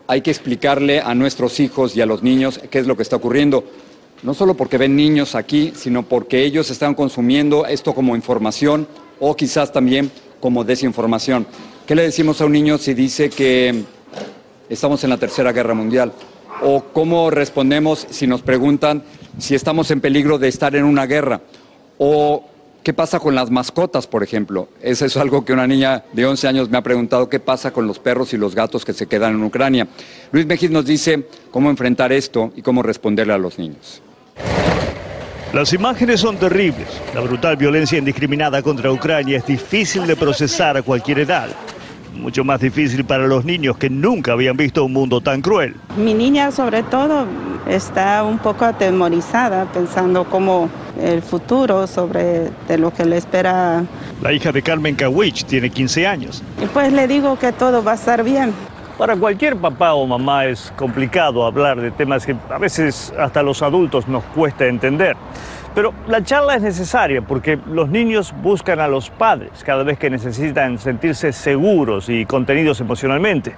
hay 0.07 0.21
que 0.21 0.31
explicarle 0.31 1.01
a 1.01 1.13
nuestros 1.13 1.59
hijos 1.59 1.95
y 1.95 2.01
a 2.01 2.05
los 2.05 2.23
niños 2.23 2.59
qué 2.69 2.79
es 2.79 2.87
lo 2.87 2.95
que 2.95 3.03
está 3.03 3.17
ocurriendo. 3.17 3.65
No 4.23 4.33
solo 4.33 4.55
porque 4.55 4.77
ven 4.77 4.95
niños 4.95 5.35
aquí, 5.35 5.73
sino 5.75 6.03
porque 6.03 6.43
ellos 6.43 6.71
están 6.71 6.95
consumiendo 6.95 7.65
esto 7.65 7.93
como 7.93 8.15
información 8.15 8.87
o 9.19 9.35
quizás 9.35 9.71
también 9.71 10.09
como 10.39 10.63
desinformación. 10.63 11.45
¿Qué 11.85 11.95
le 11.95 12.03
decimos 12.03 12.41
a 12.41 12.45
un 12.45 12.53
niño 12.53 12.77
si 12.77 12.93
dice 12.93 13.29
que 13.29 13.83
estamos 14.69 15.03
en 15.03 15.09
la 15.09 15.17
Tercera 15.17 15.51
Guerra 15.51 15.73
Mundial? 15.73 16.13
¿O 16.61 16.85
cómo 16.93 17.29
respondemos 17.29 18.07
si 18.09 18.25
nos 18.27 18.41
preguntan 18.41 19.03
si 19.37 19.55
estamos 19.55 19.91
en 19.91 20.01
peligro 20.01 20.39
de 20.39 20.47
estar 20.47 20.75
en 20.75 20.85
una 20.85 21.05
guerra? 21.05 21.41
¿O 21.99 22.43
¿Qué 22.88 22.94
pasa 22.94 23.20
con 23.20 23.36
las 23.36 23.51
mascotas, 23.51 24.08
por 24.08 24.24
ejemplo? 24.24 24.70
Eso 24.82 25.03
es 25.03 25.17
algo 25.17 25.44
que 25.44 25.51
una 25.51 25.67
niña 25.67 26.06
de 26.13 26.25
11 26.25 26.48
años 26.48 26.70
me 26.70 26.77
ha 26.77 26.82
preguntado, 26.82 27.27
¿qué 27.27 27.38
pasa 27.38 27.72
con 27.72 27.86
los 27.86 28.00
perros 28.00 28.34
y 28.34 28.38
los 28.38 28.56
gatos 28.56 28.86
que 28.86 28.94
se 28.94 29.08
quedan 29.08 29.34
en 29.34 29.44
Ucrania? 29.44 29.89
Luis 30.32 30.46
Mejid 30.46 30.70
nos 30.70 30.86
dice 30.86 31.27
cómo 31.51 31.70
enfrentar 31.70 32.13
esto 32.13 32.53
y 32.56 32.62
cómo 32.62 32.82
responderle 32.82 33.34
a 33.34 33.38
los 33.38 33.60
niños. 33.60 34.01
Las 35.51 35.74
imágenes 35.74 36.22
son 36.22 36.38
terribles. 36.38 36.88
La 37.13 37.20
brutal 37.20 37.58
violencia 37.58 37.98
indiscriminada 37.98 38.62
contra 38.62 38.89
Ucrania 38.89 39.39
es 39.39 39.46
difícil 39.46 40.08
de 40.08 40.15
procesar 40.15 40.77
a 40.77 40.82
cualquier 40.82 41.20
edad. 41.20 41.50
Mucho 42.15 42.46
más 42.46 42.62
difícil 42.62 43.03
para 43.03 43.27
los 43.27 43.44
niños 43.44 43.77
que 43.77 43.89
nunca 43.89 44.32
habían 44.32 44.56
visto 44.56 44.86
un 44.86 44.94
mundo 44.94 45.20
tan 45.20 45.41
cruel. 45.41 45.75
Mi 45.98 46.13
niña 46.13 46.53
sobre 46.53 46.84
todo 46.84 47.25
está 47.67 48.24
un 48.24 48.39
poco 48.39 48.63
atemorizada 48.63 49.65
pensando 49.74 50.24
cómo 50.24 50.70
el 50.99 51.21
futuro, 51.21 51.87
sobre 51.87 52.51
de 52.67 52.77
lo 52.77 52.91
que 52.91 53.05
le 53.05 53.17
espera. 53.17 53.83
La 54.21 54.33
hija 54.33 54.51
de 54.51 54.61
Carmen 54.61 54.95
Kawich 54.95 55.45
tiene 55.45 55.69
15 55.69 56.07
años. 56.07 56.43
Y 56.61 56.65
pues 56.67 56.91
le 56.93 57.07
digo 57.07 57.37
que 57.37 57.51
todo 57.51 57.83
va 57.83 57.93
a 57.93 57.95
estar 57.95 58.23
bien. 58.23 58.53
Para 58.97 59.15
cualquier 59.15 59.55
papá 59.55 59.93
o 59.93 60.07
mamá 60.07 60.45
es 60.45 60.73
complicado 60.75 61.45
hablar 61.45 61.79
de 61.79 61.91
temas 61.91 62.25
que 62.25 62.35
a 62.49 62.57
veces 62.57 63.13
hasta 63.19 63.43
los 63.43 63.61
adultos 63.61 64.07
nos 64.07 64.23
cuesta 64.23 64.65
entender. 64.65 65.15
Pero 65.75 65.93
la 66.07 66.23
charla 66.23 66.55
es 66.55 66.63
necesaria 66.63 67.21
porque 67.21 67.59
los 67.67 67.89
niños 67.89 68.33
buscan 68.41 68.79
a 68.79 68.87
los 68.87 69.11
padres 69.11 69.63
cada 69.63 69.83
vez 69.83 69.99
que 69.99 70.09
necesitan 70.09 70.79
sentirse 70.79 71.31
seguros 71.31 72.09
y 72.09 72.25
contenidos 72.25 72.81
emocionalmente. 72.81 73.53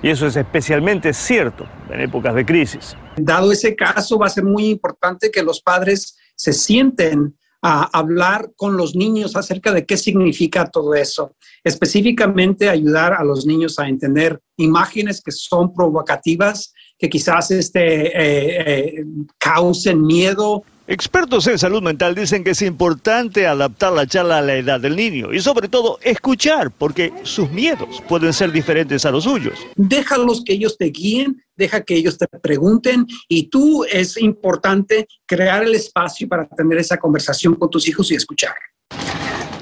Y 0.00 0.10
eso 0.10 0.28
es 0.28 0.36
especialmente 0.36 1.12
cierto 1.12 1.66
en 1.90 2.00
épocas 2.00 2.36
de 2.36 2.46
crisis. 2.46 2.96
Dado 3.16 3.50
ese 3.50 3.74
caso, 3.74 4.16
va 4.16 4.26
a 4.26 4.30
ser 4.30 4.44
muy 4.44 4.68
importante 4.68 5.32
que 5.32 5.42
los 5.42 5.60
padres 5.60 6.16
se 6.38 6.52
sienten 6.52 7.36
a 7.60 7.82
hablar 7.98 8.52
con 8.56 8.76
los 8.76 8.94
niños 8.94 9.34
acerca 9.34 9.72
de 9.72 9.84
qué 9.84 9.96
significa 9.96 10.70
todo 10.70 10.94
eso. 10.94 11.34
Específicamente 11.64 12.68
ayudar 12.68 13.14
a 13.14 13.24
los 13.24 13.46
niños 13.46 13.78
a 13.80 13.88
entender 13.88 14.40
imágenes 14.56 15.20
que 15.20 15.32
son 15.32 15.74
provocativas, 15.74 16.72
que 16.96 17.10
quizás 17.10 17.50
este, 17.50 18.06
eh, 18.06 19.00
eh, 19.00 19.04
causen 19.38 20.02
miedo 20.02 20.62
Expertos 20.90 21.46
en 21.48 21.58
salud 21.58 21.82
mental 21.82 22.14
dicen 22.14 22.42
que 22.42 22.52
es 22.52 22.62
importante 22.62 23.46
adaptar 23.46 23.92
la 23.92 24.06
charla 24.06 24.38
a 24.38 24.40
la 24.40 24.54
edad 24.54 24.80
del 24.80 24.96
niño 24.96 25.34
y 25.34 25.40
sobre 25.42 25.68
todo 25.68 25.98
escuchar, 26.00 26.70
porque 26.70 27.12
sus 27.24 27.50
miedos 27.50 28.02
pueden 28.08 28.32
ser 28.32 28.50
diferentes 28.52 29.04
a 29.04 29.10
los 29.10 29.24
suyos. 29.24 29.58
Déjalos 29.76 30.42
que 30.42 30.54
ellos 30.54 30.78
te 30.78 30.86
guíen, 30.86 31.44
deja 31.56 31.82
que 31.82 31.94
ellos 31.94 32.16
te 32.16 32.26
pregunten 32.26 33.06
y 33.28 33.50
tú 33.50 33.84
es 33.84 34.16
importante 34.16 35.06
crear 35.26 35.62
el 35.62 35.74
espacio 35.74 36.26
para 36.26 36.48
tener 36.48 36.78
esa 36.78 36.96
conversación 36.96 37.54
con 37.56 37.68
tus 37.68 37.86
hijos 37.86 38.10
y 38.10 38.14
escuchar. 38.14 38.54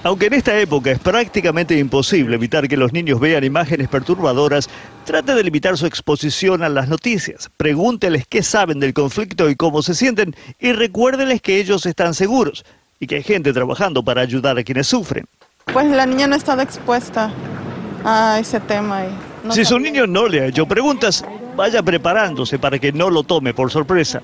Aunque 0.02 0.26
en 0.26 0.34
esta 0.34 0.58
época 0.58 0.90
es 0.92 0.98
prácticamente 0.98 1.78
imposible 1.78 2.36
evitar 2.36 2.68
que 2.68 2.76
los 2.76 2.92
niños 2.92 3.18
vean 3.18 3.44
imágenes 3.44 3.88
perturbadoras, 3.88 4.68
trate 5.04 5.34
de 5.34 5.42
limitar 5.42 5.76
su 5.76 5.86
exposición 5.86 6.62
a 6.62 6.68
las 6.68 6.88
noticias. 6.88 7.50
Pregúnteles 7.56 8.26
qué 8.28 8.42
saben 8.42 8.78
del 8.78 8.94
conflicto 8.94 9.50
y 9.50 9.56
cómo 9.56 9.82
se 9.82 9.94
sienten 9.94 10.34
y 10.60 10.72
recuérdeles 10.72 11.42
que 11.42 11.58
ellos 11.58 11.86
están 11.86 12.14
seguros 12.14 12.64
y 13.00 13.06
que 13.06 13.16
hay 13.16 13.22
gente 13.22 13.52
trabajando 13.52 14.02
para 14.02 14.22
ayudar 14.22 14.58
a 14.58 14.62
quienes 14.62 14.86
sufren. 14.86 15.26
Pues 15.72 15.86
la 15.86 16.06
niña 16.06 16.26
no 16.26 16.34
ha 16.34 16.38
estado 16.38 16.62
expuesta 16.62 17.32
a 18.04 18.38
ese 18.38 18.60
tema. 18.60 19.04
si 19.50 19.64
su 19.64 19.78
niño 19.78 20.06
no 20.06 20.28
le 20.28 20.40
ha 20.40 20.46
hecho 20.46 20.66
preguntas, 20.66 21.24
vaya 21.56 21.82
preparándose 21.82 22.58
para 22.58 22.78
que 22.78 22.92
no 22.92 23.10
lo 23.10 23.24
tome 23.24 23.52
por 23.52 23.70
sorpresa. 23.70 24.22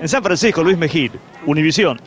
En 0.00 0.08
San 0.08 0.22
Francisco, 0.22 0.62
Luis 0.62 0.78
Mejid, 0.78 1.12
Univisión. 1.46 2.00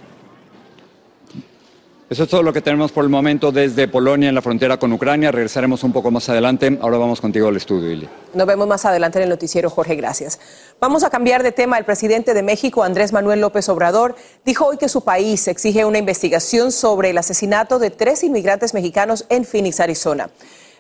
Eso 2.09 2.23
es 2.23 2.29
todo 2.29 2.41
lo 2.41 2.53
que 2.53 2.61
tenemos 2.61 2.93
por 2.93 3.03
el 3.03 3.09
momento 3.09 3.51
desde 3.51 3.89
Polonia 3.89 4.29
en 4.29 4.35
la 4.35 4.41
frontera 4.41 4.79
con 4.79 4.93
Ucrania. 4.93 5.29
Regresaremos 5.29 5.83
un 5.83 5.91
poco 5.91 6.09
más 6.09 6.29
adelante. 6.29 6.79
Ahora 6.81 6.97
vamos 6.97 7.19
contigo 7.19 7.49
al 7.49 7.57
estudio, 7.57 7.91
Ili. 7.91 8.07
Nos 8.33 8.47
vemos 8.47 8.65
más 8.65 8.85
adelante 8.85 9.19
en 9.19 9.23
el 9.23 9.29
noticiero, 9.29 9.69
Jorge. 9.69 9.95
Gracias. 9.95 10.39
Vamos 10.79 11.03
a 11.03 11.09
cambiar 11.09 11.43
de 11.43 11.51
tema. 11.51 11.77
El 11.77 11.83
presidente 11.83 12.33
de 12.33 12.43
México, 12.43 12.83
Andrés 12.83 13.11
Manuel 13.11 13.41
López 13.41 13.67
Obrador, 13.67 14.15
dijo 14.45 14.67
hoy 14.67 14.77
que 14.77 14.87
su 14.87 15.03
país 15.03 15.49
exige 15.49 15.83
una 15.83 15.97
investigación 15.97 16.71
sobre 16.71 17.09
el 17.09 17.17
asesinato 17.17 17.77
de 17.77 17.89
tres 17.89 18.23
inmigrantes 18.23 18.73
mexicanos 18.73 19.25
en 19.27 19.43
Phoenix, 19.43 19.81
Arizona. 19.81 20.29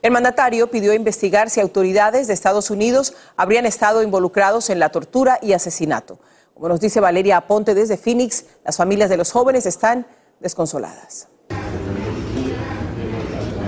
El 0.01 0.11
mandatario 0.11 0.71
pidió 0.71 0.93
investigar 0.93 1.49
si 1.49 1.59
autoridades 1.59 2.27
de 2.27 2.33
Estados 2.33 2.69
Unidos 2.69 3.15
habrían 3.35 3.65
estado 3.65 4.01
involucrados 4.01 4.69
en 4.69 4.79
la 4.79 4.93
tortura 4.93 5.39
y 5.41 5.51
asesinato. 5.51 6.19
Como 6.53 6.69
nos 6.69 6.79
dice 6.79 7.01
Valeria 7.01 7.35
Aponte 7.35 7.75
desde 7.75 7.97
Phoenix, 7.97 8.45
las 8.63 8.77
familias 8.77 9.09
de 9.09 9.17
los 9.17 9.33
jóvenes 9.33 9.65
están 9.65 10.07
desconsoladas. 10.39 11.27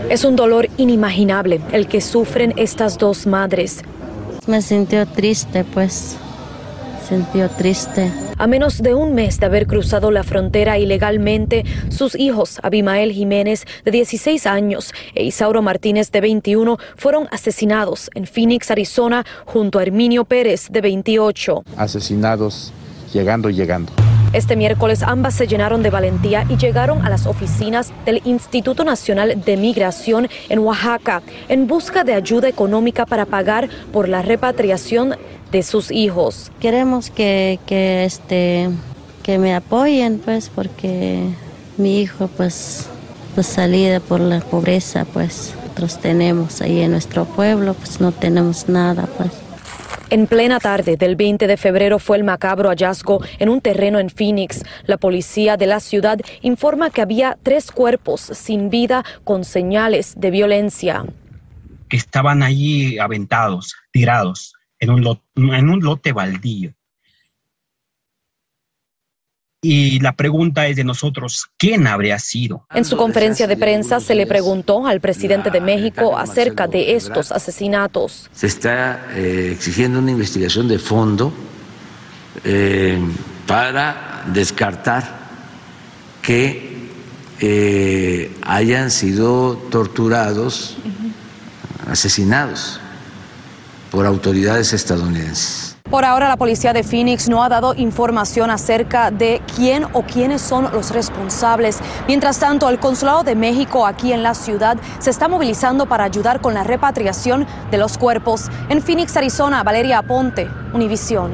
Es 0.09 0.25
un 0.25 0.35
dolor 0.35 0.67
inimaginable 0.77 1.61
el 1.71 1.87
que 1.87 2.01
sufren 2.01 2.53
estas 2.57 2.97
dos 2.97 3.27
madres. 3.27 3.83
Me 4.47 4.61
sintió 4.61 5.05
triste, 5.05 5.63
pues. 5.63 6.17
Sintió 7.07 7.47
triste. 7.49 8.11
A 8.39 8.47
menos 8.47 8.81
de 8.81 8.95
un 8.95 9.13
mes 9.13 9.39
de 9.39 9.45
haber 9.45 9.67
cruzado 9.67 10.09
la 10.09 10.23
frontera 10.23 10.79
ilegalmente, 10.79 11.63
sus 11.89 12.15
hijos, 12.15 12.57
Abimael 12.63 13.11
Jiménez, 13.11 13.65
de 13.85 13.91
16 13.91 14.47
años, 14.47 14.93
e 15.13 15.23
Isauro 15.23 15.61
Martínez, 15.61 16.09
de 16.11 16.21
21, 16.21 16.77
fueron 16.95 17.27
asesinados 17.31 18.09
en 18.15 18.25
Phoenix, 18.25 18.71
Arizona, 18.71 19.25
junto 19.45 19.77
a 19.77 19.83
Herminio 19.83 20.25
Pérez, 20.25 20.69
de 20.71 20.81
28. 20.81 21.63
Asesinados 21.77 22.73
llegando, 23.13 23.49
llegando. 23.49 23.91
Este 24.31 24.55
miércoles 24.55 25.01
ambas 25.01 25.33
se 25.33 25.47
llenaron 25.47 25.81
de 25.81 25.89
valentía 25.89 26.45
y 26.49 26.57
llegaron 26.57 27.03
a 27.03 27.09
las 27.09 27.25
oficinas 27.25 27.91
del 28.05 28.21
Instituto 28.25 28.83
Nacional 28.83 29.41
de 29.43 29.57
Migración 29.57 30.27
en 30.49 30.59
Oaxaca 30.59 31.23
en 31.47 31.65
busca 31.65 32.03
de 32.03 32.13
ayuda 32.13 32.47
económica 32.47 33.07
para 33.07 33.25
pagar 33.25 33.69
por 33.91 34.07
la 34.07 34.21
repatriación 34.21 35.15
de 35.51 35.63
sus 35.63 35.89
hijos. 35.89 36.51
Queremos 36.59 37.09
que, 37.09 37.59
que, 37.65 38.05
este, 38.05 38.69
que 39.23 39.39
me 39.39 39.55
apoyen, 39.55 40.19
pues, 40.19 40.51
porque 40.53 41.23
mi 41.77 41.99
hijo, 41.99 42.27
pues, 42.27 42.85
pues 43.33 43.47
salida 43.47 43.99
por 43.99 44.19
la 44.19 44.41
pobreza, 44.41 45.05
pues 45.11 45.55
nosotros 45.63 45.99
tenemos 46.01 46.61
ahí 46.61 46.81
en 46.81 46.91
nuestro 46.91 47.25
pueblo, 47.25 47.73
pues 47.73 47.99
no 47.99 48.11
tenemos 48.11 48.69
nada, 48.69 49.07
pues. 49.17 49.31
En 50.11 50.25
plena 50.25 50.59
tarde 50.59 50.97
del 50.97 51.15
20 51.15 51.45
de 51.45 51.55
febrero 51.55 51.99
fue 51.99 52.17
el 52.17 52.23
macabro 52.23 52.69
hallazgo 52.69 53.23
en 53.37 53.47
un 53.47 53.61
terreno 53.61 53.99
en 53.99 54.09
Phoenix. 54.09 54.63
La 54.85 54.97
policía 54.97 55.55
de 55.55 55.67
la 55.67 55.79
ciudad 55.79 56.19
informa 56.41 56.89
que 56.89 57.03
había 57.03 57.37
tres 57.43 57.71
cuerpos 57.71 58.21
sin 58.21 58.71
vida 58.71 59.05
con 59.23 59.43
señales 59.43 60.15
de 60.17 60.31
violencia. 60.31 61.05
Que 61.89 61.97
estaban 61.97 62.41
allí 62.41 62.97
aventados, 62.97 63.75
tirados 63.91 64.53
en 64.79 64.89
un, 64.89 65.19
en 65.35 65.69
un 65.69 65.79
lote 65.81 66.11
baldío. 66.11 66.73
Y 69.61 69.99
la 69.99 70.13
pregunta 70.13 70.67
es 70.67 70.77
de 70.77 70.85
nosotros, 70.85 71.47
¿quién 71.57 71.85
habría 71.85 72.17
sido? 72.17 72.65
En 72.73 72.85
su 72.85 72.95
conferencia 72.95 73.45
de 73.45 73.57
prensa 73.57 73.99
se 73.99 74.15
le 74.15 74.25
preguntó 74.25 74.87
al 74.87 75.01
presidente 75.01 75.49
de 75.51 75.59
México 75.59 76.17
acerca 76.17 76.65
de 76.65 76.95
estos 76.95 77.33
asesinatos. 77.33 78.29
Se 78.31 78.47
está 78.47 79.07
eh, 79.15 79.51
exigiendo 79.51 79.99
una 79.99 80.11
investigación 80.11 80.69
de 80.69 80.79
fondo 80.79 81.33
eh, 82.45 82.99
para 83.45 84.23
descartar 84.33 85.19
que 86.21 86.89
eh, 87.41 88.31
hayan 88.43 88.91
sido 88.91 89.55
torturados, 89.69 90.77
asesinados 91.85 92.79
por 93.91 94.05
autoridades 94.05 94.71
estadounidenses. 94.71 95.78
Por 95.89 96.05
ahora 96.05 96.27
la 96.27 96.37
policía 96.37 96.71
de 96.71 96.83
Phoenix 96.83 97.29
no 97.29 97.43
ha 97.43 97.49
dado 97.49 97.73
información 97.73 98.51
acerca 98.51 99.09
de 99.09 99.41
quién 99.55 99.85
o 99.93 100.03
quiénes 100.03 100.39
son 100.39 100.71
los 100.71 100.91
responsables. 100.91 101.79
Mientras 102.07 102.37
tanto, 102.37 102.69
el 102.69 102.79
Consulado 102.79 103.23
de 103.23 103.33
México 103.33 103.87
aquí 103.87 104.13
en 104.13 104.21
la 104.21 104.35
ciudad 104.35 104.77
se 104.99 105.09
está 105.09 105.27
movilizando 105.27 105.87
para 105.87 106.03
ayudar 106.03 106.41
con 106.41 106.53
la 106.53 106.63
repatriación 106.63 107.47
de 107.71 107.79
los 107.79 107.97
cuerpos. 107.97 108.49
En 108.69 108.83
Phoenix, 108.83 109.17
Arizona, 109.17 109.63
Valeria 109.63 109.97
Aponte, 109.97 110.47
Univisión. 110.73 111.31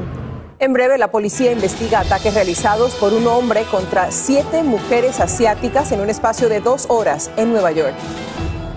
En 0.58 0.72
breve, 0.72 0.96
la 0.96 1.10
policía 1.10 1.52
investiga 1.52 2.00
ataques 2.00 2.32
realizados 2.32 2.94
por 2.94 3.12
un 3.12 3.26
hombre 3.26 3.64
contra 3.70 4.10
siete 4.10 4.62
mujeres 4.62 5.20
asiáticas 5.20 5.92
en 5.92 6.00
un 6.00 6.08
espacio 6.08 6.48
de 6.48 6.60
dos 6.60 6.86
horas 6.88 7.30
en 7.36 7.52
Nueva 7.52 7.72
York. 7.72 7.94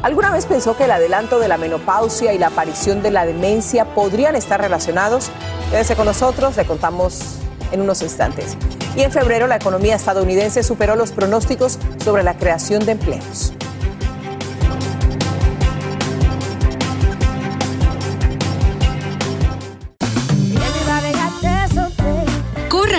¿Alguna 0.01 0.31
vez 0.31 0.45
pensó 0.45 0.77
que 0.77 0.85
el 0.85 0.91
adelanto 0.91 1.39
de 1.39 1.49
la 1.49 1.57
menopausia 1.57 2.33
y 2.33 2.37
la 2.37 2.47
aparición 2.47 3.01
de 3.01 3.11
la 3.11 3.25
demencia 3.25 3.93
podrían 3.93 4.35
estar 4.35 4.61
relacionados? 4.61 5.29
Quédese 5.71 5.97
con 5.97 6.05
nosotros, 6.05 6.55
le 6.55 6.65
contamos 6.65 7.19
en 7.73 7.81
unos 7.81 8.01
instantes. 8.01 8.55
Y 8.95 9.01
en 9.01 9.11
febrero 9.11 9.47
la 9.47 9.57
economía 9.57 9.95
estadounidense 9.95 10.63
superó 10.63 10.95
los 10.95 11.11
pronósticos 11.11 11.77
sobre 12.03 12.23
la 12.23 12.37
creación 12.37 12.85
de 12.85 12.93
empleos. 12.93 13.53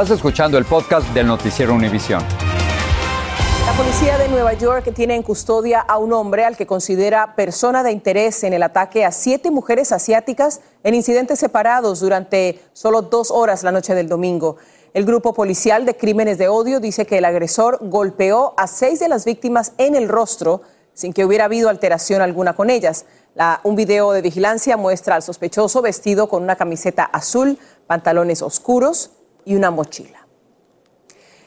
Estás 0.00 0.14
escuchando 0.14 0.58
el 0.58 0.64
podcast 0.64 1.08
del 1.08 1.26
noticiero 1.26 1.74
Univisión. 1.74 2.22
La 3.66 3.72
policía 3.72 4.16
de 4.16 4.28
Nueva 4.28 4.52
York 4.52 4.92
tiene 4.94 5.16
en 5.16 5.24
custodia 5.24 5.80
a 5.80 5.98
un 5.98 6.12
hombre 6.12 6.44
al 6.44 6.56
que 6.56 6.68
considera 6.68 7.34
persona 7.34 7.82
de 7.82 7.90
interés 7.90 8.44
en 8.44 8.52
el 8.52 8.62
ataque 8.62 9.04
a 9.04 9.10
siete 9.10 9.50
mujeres 9.50 9.90
asiáticas 9.90 10.60
en 10.84 10.94
incidentes 10.94 11.40
separados 11.40 11.98
durante 11.98 12.62
solo 12.74 13.02
dos 13.02 13.32
horas 13.32 13.64
la 13.64 13.72
noche 13.72 13.96
del 13.96 14.08
domingo. 14.08 14.58
El 14.94 15.04
grupo 15.04 15.34
policial 15.34 15.84
de 15.84 15.96
crímenes 15.96 16.38
de 16.38 16.46
odio 16.46 16.78
dice 16.78 17.04
que 17.04 17.18
el 17.18 17.24
agresor 17.24 17.80
golpeó 17.80 18.54
a 18.56 18.68
seis 18.68 19.00
de 19.00 19.08
las 19.08 19.24
víctimas 19.24 19.72
en 19.78 19.96
el 19.96 20.08
rostro 20.08 20.62
sin 20.94 21.12
que 21.12 21.24
hubiera 21.24 21.46
habido 21.46 21.70
alteración 21.70 22.22
alguna 22.22 22.54
con 22.54 22.70
ellas. 22.70 23.04
un 23.64 23.74
video 23.74 24.12
de 24.12 24.22
vigilancia 24.22 24.76
muestra 24.76 25.16
al 25.16 25.24
sospechoso 25.24 25.82
vestido 25.82 26.28
con 26.28 26.44
una 26.44 26.54
camiseta 26.54 27.02
azul, 27.02 27.58
pantalones 27.88 28.42
oscuros 28.42 29.10
y 29.48 29.56
una 29.56 29.70
mochila. 29.70 30.26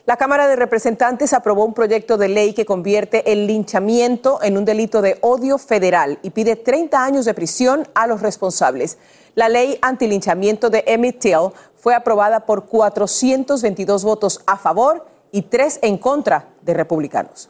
La 0.05 0.17
Cámara 0.17 0.47
de 0.47 0.55
Representantes 0.55 1.31
aprobó 1.31 1.63
un 1.63 1.75
proyecto 1.75 2.17
de 2.17 2.27
ley 2.27 2.53
que 2.53 2.65
convierte 2.65 3.31
el 3.31 3.45
linchamiento 3.45 4.39
en 4.41 4.57
un 4.57 4.65
delito 4.65 5.03
de 5.03 5.19
odio 5.21 5.59
federal 5.59 6.17
y 6.23 6.31
pide 6.31 6.55
30 6.55 7.05
años 7.05 7.25
de 7.25 7.35
prisión 7.35 7.87
a 7.93 8.07
los 8.07 8.21
responsables. 8.21 8.97
La 9.35 9.47
ley 9.47 9.77
antilinchamiento 9.83 10.71
de 10.71 10.83
Emmett 10.87 11.19
Till 11.19 11.51
fue 11.75 11.93
aprobada 11.93 12.47
por 12.47 12.65
422 12.65 14.03
votos 14.03 14.41
a 14.47 14.57
favor 14.57 15.05
y 15.31 15.43
3 15.43 15.79
en 15.83 15.99
contra 15.99 16.47
de 16.63 16.73
republicanos. 16.73 17.49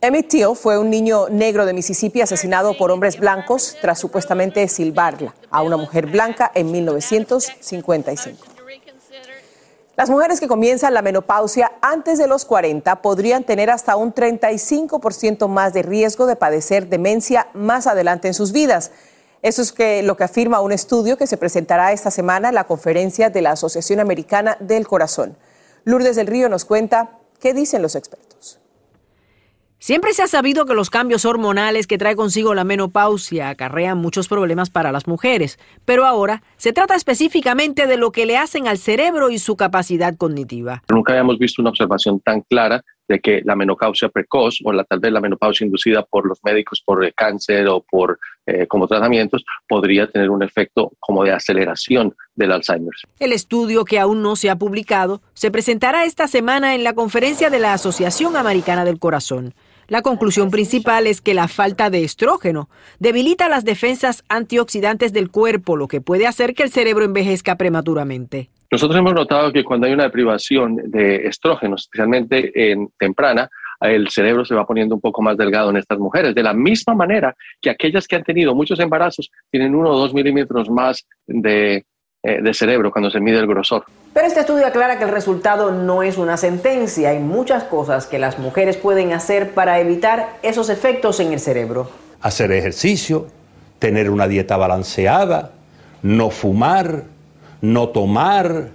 Emmett 0.00 0.28
Till 0.28 0.56
fue 0.56 0.76
un 0.76 0.90
niño 0.90 1.28
negro 1.28 1.64
de 1.64 1.72
Mississippi 1.72 2.20
asesinado 2.20 2.76
por 2.76 2.90
hombres 2.90 3.20
blancos 3.20 3.76
tras 3.80 4.00
supuestamente 4.00 4.66
silbarla 4.66 5.36
a 5.50 5.62
una 5.62 5.76
mujer 5.76 6.08
blanca 6.08 6.50
en 6.52 6.72
1955. 6.72 8.53
Las 9.96 10.10
mujeres 10.10 10.40
que 10.40 10.48
comienzan 10.48 10.92
la 10.92 11.02
menopausia 11.02 11.70
antes 11.80 12.18
de 12.18 12.26
los 12.26 12.44
40 12.44 13.00
podrían 13.00 13.44
tener 13.44 13.70
hasta 13.70 13.94
un 13.94 14.12
35% 14.12 15.46
más 15.46 15.72
de 15.72 15.82
riesgo 15.82 16.26
de 16.26 16.34
padecer 16.34 16.88
demencia 16.88 17.46
más 17.54 17.86
adelante 17.86 18.26
en 18.26 18.34
sus 18.34 18.50
vidas. 18.50 18.90
Eso 19.42 19.62
es 19.62 19.74
lo 20.02 20.16
que 20.16 20.24
afirma 20.24 20.60
un 20.60 20.72
estudio 20.72 21.16
que 21.16 21.28
se 21.28 21.36
presentará 21.36 21.92
esta 21.92 22.10
semana 22.10 22.48
en 22.48 22.56
la 22.56 22.64
conferencia 22.64 23.30
de 23.30 23.42
la 23.42 23.52
Asociación 23.52 24.00
Americana 24.00 24.56
del 24.58 24.88
Corazón. 24.88 25.36
Lourdes 25.84 26.16
del 26.16 26.26
Río 26.26 26.48
nos 26.48 26.64
cuenta 26.64 27.18
qué 27.38 27.54
dicen 27.54 27.80
los 27.80 27.94
expertos. 27.94 28.58
Siempre 29.84 30.14
se 30.14 30.22
ha 30.22 30.28
sabido 30.28 30.64
que 30.64 30.72
los 30.72 30.88
cambios 30.88 31.26
hormonales 31.26 31.86
que 31.86 31.98
trae 31.98 32.16
consigo 32.16 32.54
la 32.54 32.64
menopausia 32.64 33.50
acarrean 33.50 33.98
muchos 33.98 34.28
problemas 34.28 34.70
para 34.70 34.92
las 34.92 35.06
mujeres, 35.06 35.58
pero 35.84 36.06
ahora 36.06 36.42
se 36.56 36.72
trata 36.72 36.94
específicamente 36.94 37.86
de 37.86 37.98
lo 37.98 38.10
que 38.10 38.24
le 38.24 38.38
hacen 38.38 38.66
al 38.66 38.78
cerebro 38.78 39.28
y 39.28 39.36
su 39.36 39.56
capacidad 39.56 40.16
cognitiva. 40.16 40.82
Nunca 40.88 41.12
habíamos 41.12 41.38
visto 41.38 41.60
una 41.60 41.68
observación 41.68 42.18
tan 42.20 42.40
clara 42.40 42.82
de 43.08 43.20
que 43.20 43.42
la 43.44 43.56
menopausia 43.56 44.08
precoz 44.08 44.60
o 44.64 44.72
la, 44.72 44.84
tal 44.84 45.00
vez 45.00 45.12
la 45.12 45.20
menopausia 45.20 45.66
inducida 45.66 46.02
por 46.02 46.26
los 46.26 46.38
médicos 46.42 46.82
por 46.82 47.12
cáncer 47.12 47.68
o 47.68 47.82
por 47.82 48.18
eh, 48.46 48.66
como 48.66 48.88
tratamientos 48.88 49.44
podría 49.68 50.10
tener 50.10 50.30
un 50.30 50.42
efecto 50.42 50.92
como 50.98 51.24
de 51.24 51.32
aceleración 51.32 52.14
del 52.34 52.52
Alzheimer. 52.52 52.94
El 53.18 53.32
estudio 53.32 53.84
que 53.84 54.00
aún 54.00 54.22
no 54.22 54.34
se 54.34 54.48
ha 54.48 54.56
publicado 54.56 55.20
se 55.34 55.50
presentará 55.50 56.06
esta 56.06 56.26
semana 56.26 56.74
en 56.74 56.84
la 56.84 56.94
conferencia 56.94 57.50
de 57.50 57.58
la 57.58 57.74
Asociación 57.74 58.34
Americana 58.38 58.86
del 58.86 58.98
Corazón. 58.98 59.52
La 59.88 60.02
conclusión 60.02 60.50
principal 60.50 61.06
es 61.06 61.20
que 61.20 61.34
la 61.34 61.48
falta 61.48 61.90
de 61.90 62.04
estrógeno 62.04 62.68
debilita 62.98 63.48
las 63.48 63.64
defensas 63.64 64.24
antioxidantes 64.28 65.12
del 65.12 65.30
cuerpo, 65.30 65.76
lo 65.76 65.88
que 65.88 66.00
puede 66.00 66.26
hacer 66.26 66.54
que 66.54 66.62
el 66.62 66.70
cerebro 66.70 67.04
envejezca 67.04 67.56
prematuramente. 67.56 68.50
Nosotros 68.70 68.98
hemos 68.98 69.14
notado 69.14 69.52
que 69.52 69.62
cuando 69.62 69.86
hay 69.86 69.92
una 69.92 70.04
deprivación 70.04 70.76
de 70.86 71.28
estrógeno, 71.28 71.76
especialmente 71.76 72.72
en 72.72 72.88
temprana, 72.98 73.48
el 73.80 74.08
cerebro 74.08 74.44
se 74.44 74.54
va 74.54 74.66
poniendo 74.66 74.94
un 74.94 75.00
poco 75.00 75.22
más 75.22 75.36
delgado 75.36 75.70
en 75.70 75.76
estas 75.76 75.98
mujeres, 75.98 76.34
de 76.34 76.42
la 76.42 76.54
misma 76.54 76.94
manera 76.94 77.34
que 77.60 77.70
aquellas 77.70 78.08
que 78.08 78.16
han 78.16 78.24
tenido 78.24 78.54
muchos 78.54 78.80
embarazos 78.80 79.30
tienen 79.50 79.74
uno 79.74 79.90
o 79.90 79.98
dos 79.98 80.14
milímetros 80.14 80.70
más 80.70 81.06
de 81.26 81.84
de 82.24 82.54
cerebro 82.54 82.90
cuando 82.90 83.10
se 83.10 83.20
mide 83.20 83.38
el 83.38 83.46
grosor. 83.46 83.84
Pero 84.14 84.26
este 84.26 84.40
estudio 84.40 84.66
aclara 84.66 84.96
que 84.96 85.04
el 85.04 85.10
resultado 85.10 85.72
no 85.72 86.02
es 86.02 86.16
una 86.16 86.36
sentencia. 86.38 87.10
Hay 87.10 87.18
muchas 87.18 87.64
cosas 87.64 88.06
que 88.06 88.18
las 88.18 88.38
mujeres 88.38 88.78
pueden 88.78 89.12
hacer 89.12 89.52
para 89.52 89.78
evitar 89.78 90.38
esos 90.42 90.70
efectos 90.70 91.20
en 91.20 91.32
el 91.34 91.40
cerebro. 91.40 91.90
Hacer 92.22 92.50
ejercicio, 92.52 93.26
tener 93.78 94.08
una 94.08 94.26
dieta 94.26 94.56
balanceada, 94.56 95.50
no 96.02 96.30
fumar, 96.30 97.02
no 97.60 97.90
tomar, 97.90 98.70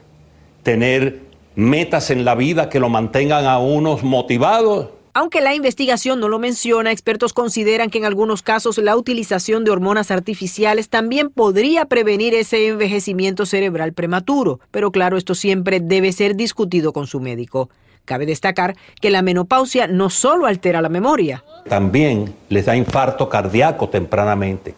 tener 0.62 1.21
metas 1.55 2.12
en 2.12 2.25
la 2.25 2.35
vida 2.35 2.69
que 2.69 2.79
lo 2.79 2.89
mantengan 2.89 3.45
a 3.45 3.57
unos 3.57 4.03
motivados. 4.03 4.89
Aunque 5.13 5.41
la 5.41 5.56
investigación 5.56 6.19
no 6.19 6.28
lo 6.28 6.38
menciona, 6.38 6.91
expertos 6.91 7.34
consideran 7.34 7.89
que 7.89 7.98
en 7.98 8.06
algunos 8.06 8.43
casos 8.43 8.78
la 8.78 8.95
utilización 8.95 9.63
de 9.63 9.72
hormonas 9.72 10.12
artificiales 10.12 10.89
también 10.89 11.30
podría 11.30 11.86
prevenir 11.86 12.36
ese 12.36 12.67
envejecimiento 12.67 13.45
cerebral 13.45 13.93
prematuro, 13.93 14.60
pero 14.72 14.91
claro, 14.91 15.17
esto 15.17 15.34
siempre 15.34 15.80
debe 15.80 16.12
ser 16.12 16.36
discutido 16.36 16.93
con 16.93 17.08
su 17.08 17.19
médico. 17.19 17.69
Cabe 18.06 18.26
destacar 18.26 18.76
que 19.02 19.10
la 19.10 19.22
menopausia 19.22 19.88
no 19.88 20.10
solo 20.10 20.45
altera 20.45 20.82
la 20.82 20.89
memoria. 20.89 21.43
También 21.67 22.34
les 22.50 22.65
da 22.65 22.76
infarto 22.76 23.30
cardíaco 23.30 23.89
tempranamente, 23.89 24.76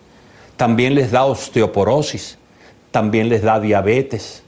también 0.55 0.95
les 0.95 1.11
da 1.11 1.25
osteoporosis, 1.25 2.37
también 2.91 3.29
les 3.29 3.41
da 3.41 3.59
diabetes, 3.59 4.43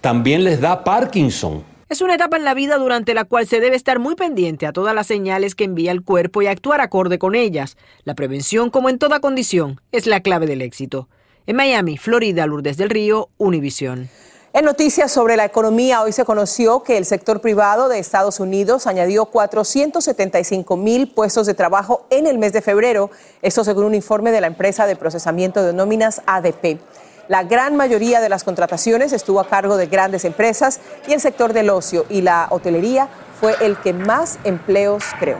también 0.00 0.44
les 0.44 0.60
da 0.60 0.84
Parkinson. 0.84 1.75
Es 1.88 2.00
una 2.00 2.16
etapa 2.16 2.36
en 2.36 2.42
la 2.42 2.54
vida 2.54 2.78
durante 2.78 3.14
la 3.14 3.24
cual 3.24 3.46
se 3.46 3.60
debe 3.60 3.76
estar 3.76 4.00
muy 4.00 4.16
pendiente 4.16 4.66
a 4.66 4.72
todas 4.72 4.92
las 4.92 5.06
señales 5.06 5.54
que 5.54 5.62
envía 5.62 5.92
el 5.92 6.02
cuerpo 6.02 6.42
y 6.42 6.48
actuar 6.48 6.80
acorde 6.80 7.20
con 7.20 7.36
ellas. 7.36 7.76
La 8.02 8.16
prevención, 8.16 8.70
como 8.70 8.90
en 8.90 8.98
toda 8.98 9.20
condición, 9.20 9.80
es 9.92 10.08
la 10.08 10.20
clave 10.20 10.46
del 10.46 10.62
éxito. 10.62 11.08
En 11.46 11.54
Miami, 11.54 11.96
Florida, 11.96 12.44
Lourdes 12.44 12.76
del 12.76 12.90
Río, 12.90 13.28
Univisión. 13.38 14.08
En 14.52 14.64
noticias 14.64 15.12
sobre 15.12 15.36
la 15.36 15.44
economía, 15.44 16.02
hoy 16.02 16.10
se 16.10 16.24
conoció 16.24 16.82
que 16.82 16.96
el 16.98 17.04
sector 17.04 17.40
privado 17.40 17.88
de 17.88 18.00
Estados 18.00 18.40
Unidos 18.40 18.88
añadió 18.88 19.26
475 19.26 20.76
mil 20.76 21.12
puestos 21.12 21.46
de 21.46 21.54
trabajo 21.54 22.04
en 22.10 22.26
el 22.26 22.38
mes 22.38 22.52
de 22.52 22.62
febrero, 22.62 23.12
esto 23.42 23.62
según 23.62 23.84
un 23.84 23.94
informe 23.94 24.32
de 24.32 24.40
la 24.40 24.48
empresa 24.48 24.86
de 24.86 24.96
procesamiento 24.96 25.62
de 25.62 25.72
nóminas 25.72 26.20
ADP. 26.26 26.80
La 27.28 27.42
gran 27.42 27.74
mayoría 27.74 28.20
de 28.20 28.28
las 28.28 28.44
contrataciones 28.44 29.12
estuvo 29.12 29.40
a 29.40 29.48
cargo 29.48 29.76
de 29.76 29.86
grandes 29.86 30.24
empresas 30.24 30.80
y 31.08 31.12
el 31.12 31.20
sector 31.20 31.52
del 31.52 31.70
ocio 31.70 32.06
y 32.08 32.22
la 32.22 32.46
hotelería 32.50 33.08
fue 33.40 33.56
el 33.60 33.76
que 33.78 33.92
más 33.92 34.38
empleos 34.44 35.04
creó. 35.18 35.38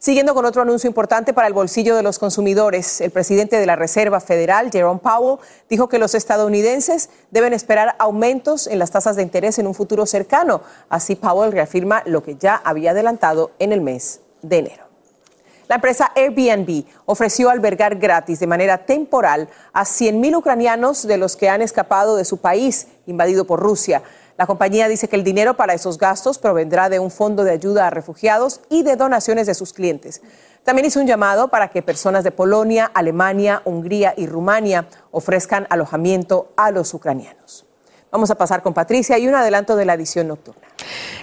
Siguiendo 0.00 0.32
con 0.32 0.44
otro 0.44 0.62
anuncio 0.62 0.86
importante 0.86 1.32
para 1.32 1.48
el 1.48 1.54
bolsillo 1.54 1.96
de 1.96 2.04
los 2.04 2.20
consumidores, 2.20 3.00
el 3.00 3.10
presidente 3.10 3.58
de 3.58 3.66
la 3.66 3.74
Reserva 3.74 4.20
Federal, 4.20 4.70
Jerome 4.70 5.00
Powell, 5.00 5.40
dijo 5.68 5.88
que 5.88 5.98
los 5.98 6.14
estadounidenses 6.14 7.10
deben 7.32 7.52
esperar 7.52 7.96
aumentos 7.98 8.68
en 8.68 8.78
las 8.78 8.92
tasas 8.92 9.16
de 9.16 9.22
interés 9.22 9.58
en 9.58 9.66
un 9.66 9.74
futuro 9.74 10.06
cercano. 10.06 10.60
Así 10.88 11.16
Powell 11.16 11.50
reafirma 11.50 12.02
lo 12.06 12.22
que 12.22 12.36
ya 12.36 12.54
había 12.64 12.92
adelantado 12.92 13.50
en 13.58 13.72
el 13.72 13.80
mes 13.80 14.20
de 14.42 14.58
enero. 14.58 14.87
La 15.68 15.74
empresa 15.74 16.10
Airbnb 16.16 16.86
ofreció 17.04 17.50
albergar 17.50 17.96
gratis 17.96 18.40
de 18.40 18.46
manera 18.46 18.86
temporal 18.86 19.50
a 19.74 19.84
100.000 19.84 20.38
ucranianos 20.38 21.06
de 21.06 21.18
los 21.18 21.36
que 21.36 21.50
han 21.50 21.60
escapado 21.60 22.16
de 22.16 22.24
su 22.24 22.38
país 22.38 22.88
invadido 23.06 23.46
por 23.46 23.60
Rusia. 23.60 24.02
La 24.38 24.46
compañía 24.46 24.88
dice 24.88 25.08
que 25.08 25.16
el 25.16 25.24
dinero 25.24 25.58
para 25.58 25.74
esos 25.74 25.98
gastos 25.98 26.38
provendrá 26.38 26.88
de 26.88 27.00
un 27.00 27.10
fondo 27.10 27.44
de 27.44 27.50
ayuda 27.50 27.86
a 27.86 27.90
refugiados 27.90 28.62
y 28.70 28.82
de 28.82 28.96
donaciones 28.96 29.46
de 29.46 29.52
sus 29.52 29.74
clientes. 29.74 30.22
También 30.64 30.86
hizo 30.86 31.00
un 31.00 31.06
llamado 31.06 31.48
para 31.48 31.68
que 31.68 31.82
personas 31.82 32.24
de 32.24 32.30
Polonia, 32.30 32.90
Alemania, 32.94 33.60
Hungría 33.66 34.14
y 34.16 34.26
Rumania 34.26 34.86
ofrezcan 35.10 35.66
alojamiento 35.68 36.50
a 36.56 36.70
los 36.70 36.94
ucranianos. 36.94 37.66
Vamos 38.10 38.30
a 38.30 38.36
pasar 38.36 38.62
con 38.62 38.72
Patricia 38.72 39.18
y 39.18 39.28
un 39.28 39.34
adelanto 39.34 39.76
de 39.76 39.84
la 39.84 39.94
edición 39.94 40.28
nocturna. 40.28 40.67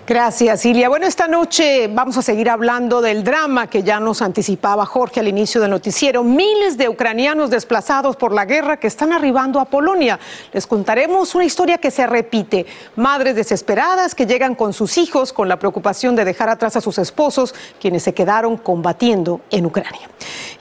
Gracias, 0.07 0.63
Ilia. 0.67 0.87
Bueno, 0.87 1.07
esta 1.07 1.27
noche 1.27 1.87
vamos 1.87 2.15
a 2.17 2.21
seguir 2.21 2.47
hablando 2.49 3.01
del 3.01 3.23
drama 3.23 3.67
que 3.67 3.81
ya 3.81 3.99
nos 3.99 4.21
anticipaba 4.21 4.85
Jorge 4.85 5.19
al 5.19 5.27
inicio 5.27 5.59
del 5.59 5.71
noticiero. 5.71 6.23
Miles 6.23 6.77
de 6.77 6.89
ucranianos 6.89 7.49
desplazados 7.49 8.15
por 8.15 8.31
la 8.31 8.45
guerra 8.45 8.77
que 8.77 8.85
están 8.85 9.13
arribando 9.13 9.59
a 9.59 9.65
Polonia. 9.65 10.19
Les 10.53 10.67
contaremos 10.67 11.33
una 11.33 11.45
historia 11.45 11.79
que 11.79 11.89
se 11.89 12.05
repite. 12.05 12.67
Madres 12.95 13.35
desesperadas 13.35 14.13
que 14.13 14.27
llegan 14.27 14.53
con 14.53 14.73
sus 14.73 14.99
hijos 14.99 15.33
con 15.33 15.49
la 15.49 15.57
preocupación 15.57 16.15
de 16.15 16.23
dejar 16.23 16.49
atrás 16.49 16.75
a 16.75 16.81
sus 16.81 16.99
esposos, 16.99 17.55
quienes 17.79 18.03
se 18.03 18.13
quedaron 18.13 18.57
combatiendo 18.57 19.41
en 19.49 19.65
Ucrania. 19.65 20.09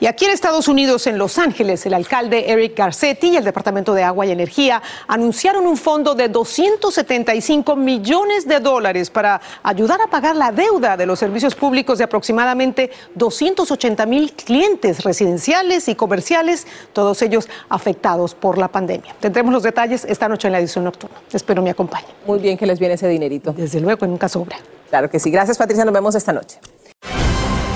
Y 0.00 0.06
aquí 0.06 0.24
en 0.24 0.30
Estados 0.30 0.68
Unidos, 0.68 1.06
en 1.06 1.18
Los 1.18 1.38
Ángeles, 1.38 1.84
el 1.84 1.94
alcalde 1.94 2.50
Eric 2.50 2.76
Garcetti 2.76 3.28
y 3.28 3.36
el 3.36 3.44
Departamento 3.44 3.92
de 3.92 4.02
Agua 4.02 4.24
y 4.26 4.30
Energía 4.30 4.82
anunciaron 5.06 5.66
un 5.66 5.76
fondo 5.76 6.14
de 6.14 6.28
275 6.28 7.76
millones 7.76 8.48
de 8.48 8.60
dólares 8.60 8.93
para 9.10 9.40
ayudar 9.62 10.00
a 10.00 10.06
pagar 10.06 10.36
la 10.36 10.52
deuda 10.52 10.96
de 10.96 11.06
los 11.06 11.18
servicios 11.18 11.54
públicos 11.54 11.98
de 11.98 12.04
aproximadamente 12.04 12.90
280 13.14 14.06
mil 14.06 14.32
clientes 14.32 15.02
residenciales 15.02 15.88
y 15.88 15.94
comerciales, 15.94 16.66
todos 16.92 17.20
ellos 17.22 17.48
afectados 17.68 18.34
por 18.34 18.58
la 18.58 18.68
pandemia. 18.68 19.14
Tendremos 19.20 19.52
los 19.52 19.62
detalles 19.62 20.04
esta 20.04 20.28
noche 20.28 20.48
en 20.48 20.52
la 20.52 20.60
edición 20.60 20.84
nocturna. 20.84 21.16
Espero 21.32 21.62
me 21.62 21.70
acompañen. 21.70 22.10
Muy 22.26 22.38
bien 22.38 22.56
que 22.56 22.66
les 22.66 22.78
viene 22.78 22.94
ese 22.94 23.08
dinerito. 23.08 23.52
Desde 23.52 23.80
luego, 23.80 24.06
nunca 24.06 24.28
sobra. 24.28 24.56
Claro 24.90 25.10
que 25.10 25.18
sí. 25.18 25.30
Gracias, 25.30 25.58
Patricia. 25.58 25.84
Nos 25.84 25.94
vemos 25.94 26.14
esta 26.14 26.32
noche. 26.32 26.58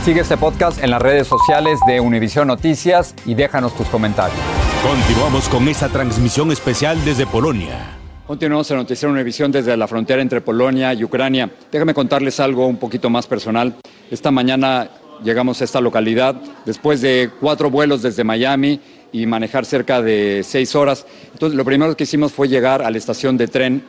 Sigue 0.05 0.21
este 0.21 0.37
podcast 0.37 0.83
en 0.83 0.91
las 0.91 1.03
redes 1.03 1.27
sociales 1.27 1.79
de 1.87 2.01
Univision 2.01 2.49
Noticias 2.49 3.15
y 3.27 3.35
déjanos 3.35 3.75
tus 3.75 3.89
comentarios. 3.89 4.39
Continuamos 4.83 5.49
con 5.49 5.69
esta 5.69 5.89
transmisión 5.89 6.51
especial 6.53 7.05
desde 7.05 7.27
Polonia. 7.27 7.98
Continuamos 8.29 8.71
en 8.71 8.77
Noticiero 8.77 9.11
Univisión 9.11 9.51
desde 9.51 9.75
la 9.75 9.89
frontera 9.89 10.21
entre 10.21 10.43
Polonia 10.43 10.93
y 10.93 11.03
Ucrania. 11.03 11.51
Déjame 11.73 11.95
contarles 11.95 12.39
algo 12.41 12.67
un 12.67 12.77
poquito 12.77 13.09
más 13.09 13.27
personal. 13.27 13.75
Esta 14.11 14.31
mañana 14.31 14.91
llegamos 15.25 15.63
a 15.63 15.65
esta 15.65 15.81
localidad 15.81 16.35
después 16.67 17.01
de 17.01 17.31
cuatro 17.41 17.71
vuelos 17.71 18.03
desde 18.03 18.25
Miami 18.25 18.81
y 19.13 19.25
manejar 19.25 19.65
cerca 19.65 20.03
de 20.03 20.43
seis 20.45 20.75
horas. 20.75 21.07
Entonces, 21.33 21.57
lo 21.57 21.65
primero 21.65 21.97
que 21.97 22.05
hicimos 22.05 22.31
fue 22.33 22.49
llegar 22.49 22.83
a 22.83 22.91
la 22.91 22.99
estación 22.99 23.39
de 23.39 23.49
tren 23.49 23.83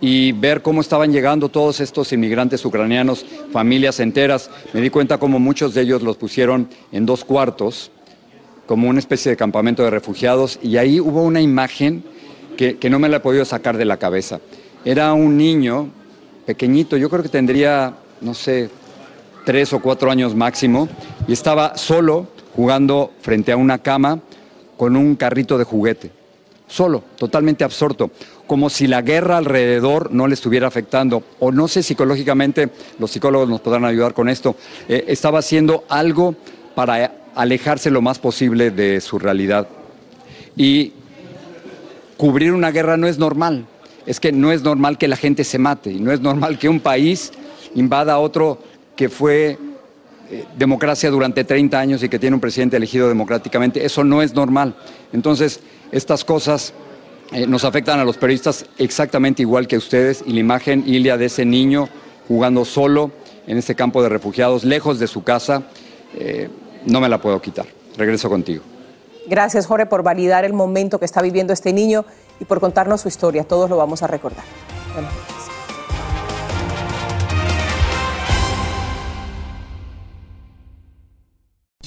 y 0.00 0.30
ver 0.30 0.62
cómo 0.62 0.80
estaban 0.80 1.10
llegando 1.10 1.48
todos 1.48 1.80
estos 1.80 2.12
inmigrantes 2.12 2.64
ucranianos, 2.64 3.26
familias 3.50 3.98
enteras. 3.98 4.50
Me 4.72 4.80
di 4.80 4.88
cuenta 4.88 5.18
cómo 5.18 5.40
muchos 5.40 5.74
de 5.74 5.80
ellos 5.80 6.02
los 6.02 6.16
pusieron 6.16 6.68
en 6.92 7.06
dos 7.06 7.24
cuartos, 7.24 7.90
como 8.66 8.88
una 8.88 9.00
especie 9.00 9.30
de 9.30 9.36
campamento 9.36 9.82
de 9.82 9.90
refugiados, 9.90 10.60
y 10.62 10.76
ahí 10.76 11.00
hubo 11.00 11.24
una 11.24 11.40
imagen 11.40 12.04
que, 12.56 12.90
no 12.90 12.98
me 12.98 13.08
la 13.08 13.18
he 13.18 13.20
podido 13.20 13.44
sacar 13.44 13.76
de 13.76 13.84
la 13.84 13.96
cabeza. 13.96 14.40
Era 14.84 15.12
un 15.12 15.36
niño 15.36 15.90
pequeñito, 16.46 16.96
yo 16.96 17.08
creo 17.08 17.22
que 17.22 17.28
tendría, 17.28 17.94
no 18.20 18.34
sé, 18.34 18.70
tres 19.44 19.72
o 19.72 19.80
cuatro 19.80 20.10
años 20.10 20.34
máximo, 20.34 20.88
y 21.26 21.32
estaba 21.32 21.76
solo 21.76 22.28
jugando 22.54 23.12
frente 23.20 23.52
a 23.52 23.56
una 23.56 23.78
cama 23.78 24.20
con 24.76 24.96
un 24.96 25.16
carrito 25.16 25.58
de 25.58 25.64
juguete. 25.64 26.10
Solo, 26.66 27.04
totalmente 27.16 27.64
absorto, 27.64 28.10
como 28.46 28.70
si 28.70 28.86
la 28.86 29.02
guerra 29.02 29.36
alrededor 29.36 30.10
no 30.12 30.26
le 30.26 30.34
estuviera 30.34 30.66
afectando. 30.66 31.22
O 31.38 31.52
no 31.52 31.68
sé 31.68 31.82
psicológicamente, 31.82 32.70
los 32.98 33.10
psicólogos 33.10 33.48
nos 33.48 33.60
podrán 33.60 33.84
ayudar 33.84 34.14
con 34.14 34.28
esto. 34.28 34.56
Eh, 34.88 35.04
estaba 35.08 35.40
haciendo 35.40 35.84
algo 35.88 36.34
para 36.74 37.12
alejarse 37.34 37.90
lo 37.90 38.00
más 38.00 38.18
posible 38.18 38.70
de 38.70 39.00
su 39.00 39.18
realidad. 39.18 39.68
Y 40.56 40.92
cubrir 42.22 42.52
una 42.52 42.70
guerra 42.70 42.96
no 42.96 43.08
es 43.08 43.18
normal. 43.18 43.66
Es 44.06 44.20
que 44.20 44.30
no 44.30 44.52
es 44.52 44.62
normal 44.62 44.96
que 44.96 45.08
la 45.08 45.16
gente 45.16 45.42
se 45.42 45.58
mate 45.58 45.90
y 45.90 45.98
no 45.98 46.12
es 46.12 46.20
normal 46.20 46.56
que 46.56 46.68
un 46.68 46.78
país 46.78 47.32
invada 47.74 48.12
a 48.12 48.20
otro 48.20 48.60
que 48.94 49.08
fue 49.08 49.58
eh, 50.30 50.44
democracia 50.56 51.10
durante 51.10 51.42
30 51.42 51.80
años 51.80 52.00
y 52.00 52.08
que 52.08 52.20
tiene 52.20 52.34
un 52.34 52.40
presidente 52.40 52.76
elegido 52.76 53.08
democráticamente. 53.08 53.84
Eso 53.84 54.04
no 54.04 54.22
es 54.22 54.34
normal. 54.34 54.76
Entonces, 55.12 55.58
estas 55.90 56.24
cosas 56.24 56.72
eh, 57.32 57.44
nos 57.48 57.64
afectan 57.64 57.98
a 57.98 58.04
los 58.04 58.16
periodistas 58.18 58.66
exactamente 58.78 59.42
igual 59.42 59.66
que 59.66 59.76
ustedes 59.76 60.22
y 60.24 60.32
la 60.32 60.38
imagen, 60.38 60.84
Ilia, 60.86 61.16
de 61.16 61.24
ese 61.24 61.44
niño 61.44 61.88
jugando 62.28 62.64
solo 62.64 63.10
en 63.48 63.58
este 63.58 63.74
campo 63.74 64.00
de 64.00 64.08
refugiados, 64.08 64.62
lejos 64.62 65.00
de 65.00 65.08
su 65.08 65.24
casa, 65.24 65.64
eh, 66.16 66.48
no 66.86 67.00
me 67.00 67.08
la 67.08 67.20
puedo 67.20 67.42
quitar. 67.42 67.66
Regreso 67.96 68.28
contigo. 68.28 68.71
Gracias, 69.26 69.66
Jorge, 69.66 69.86
por 69.86 70.02
validar 70.02 70.44
el 70.44 70.52
momento 70.52 70.98
que 70.98 71.04
está 71.04 71.22
viviendo 71.22 71.52
este 71.52 71.72
niño 71.72 72.04
y 72.40 72.44
por 72.44 72.60
contarnos 72.60 73.00
su 73.00 73.08
historia. 73.08 73.44
Todos 73.44 73.70
lo 73.70 73.76
vamos 73.76 74.02
a 74.02 74.06
recordar. 74.06 74.44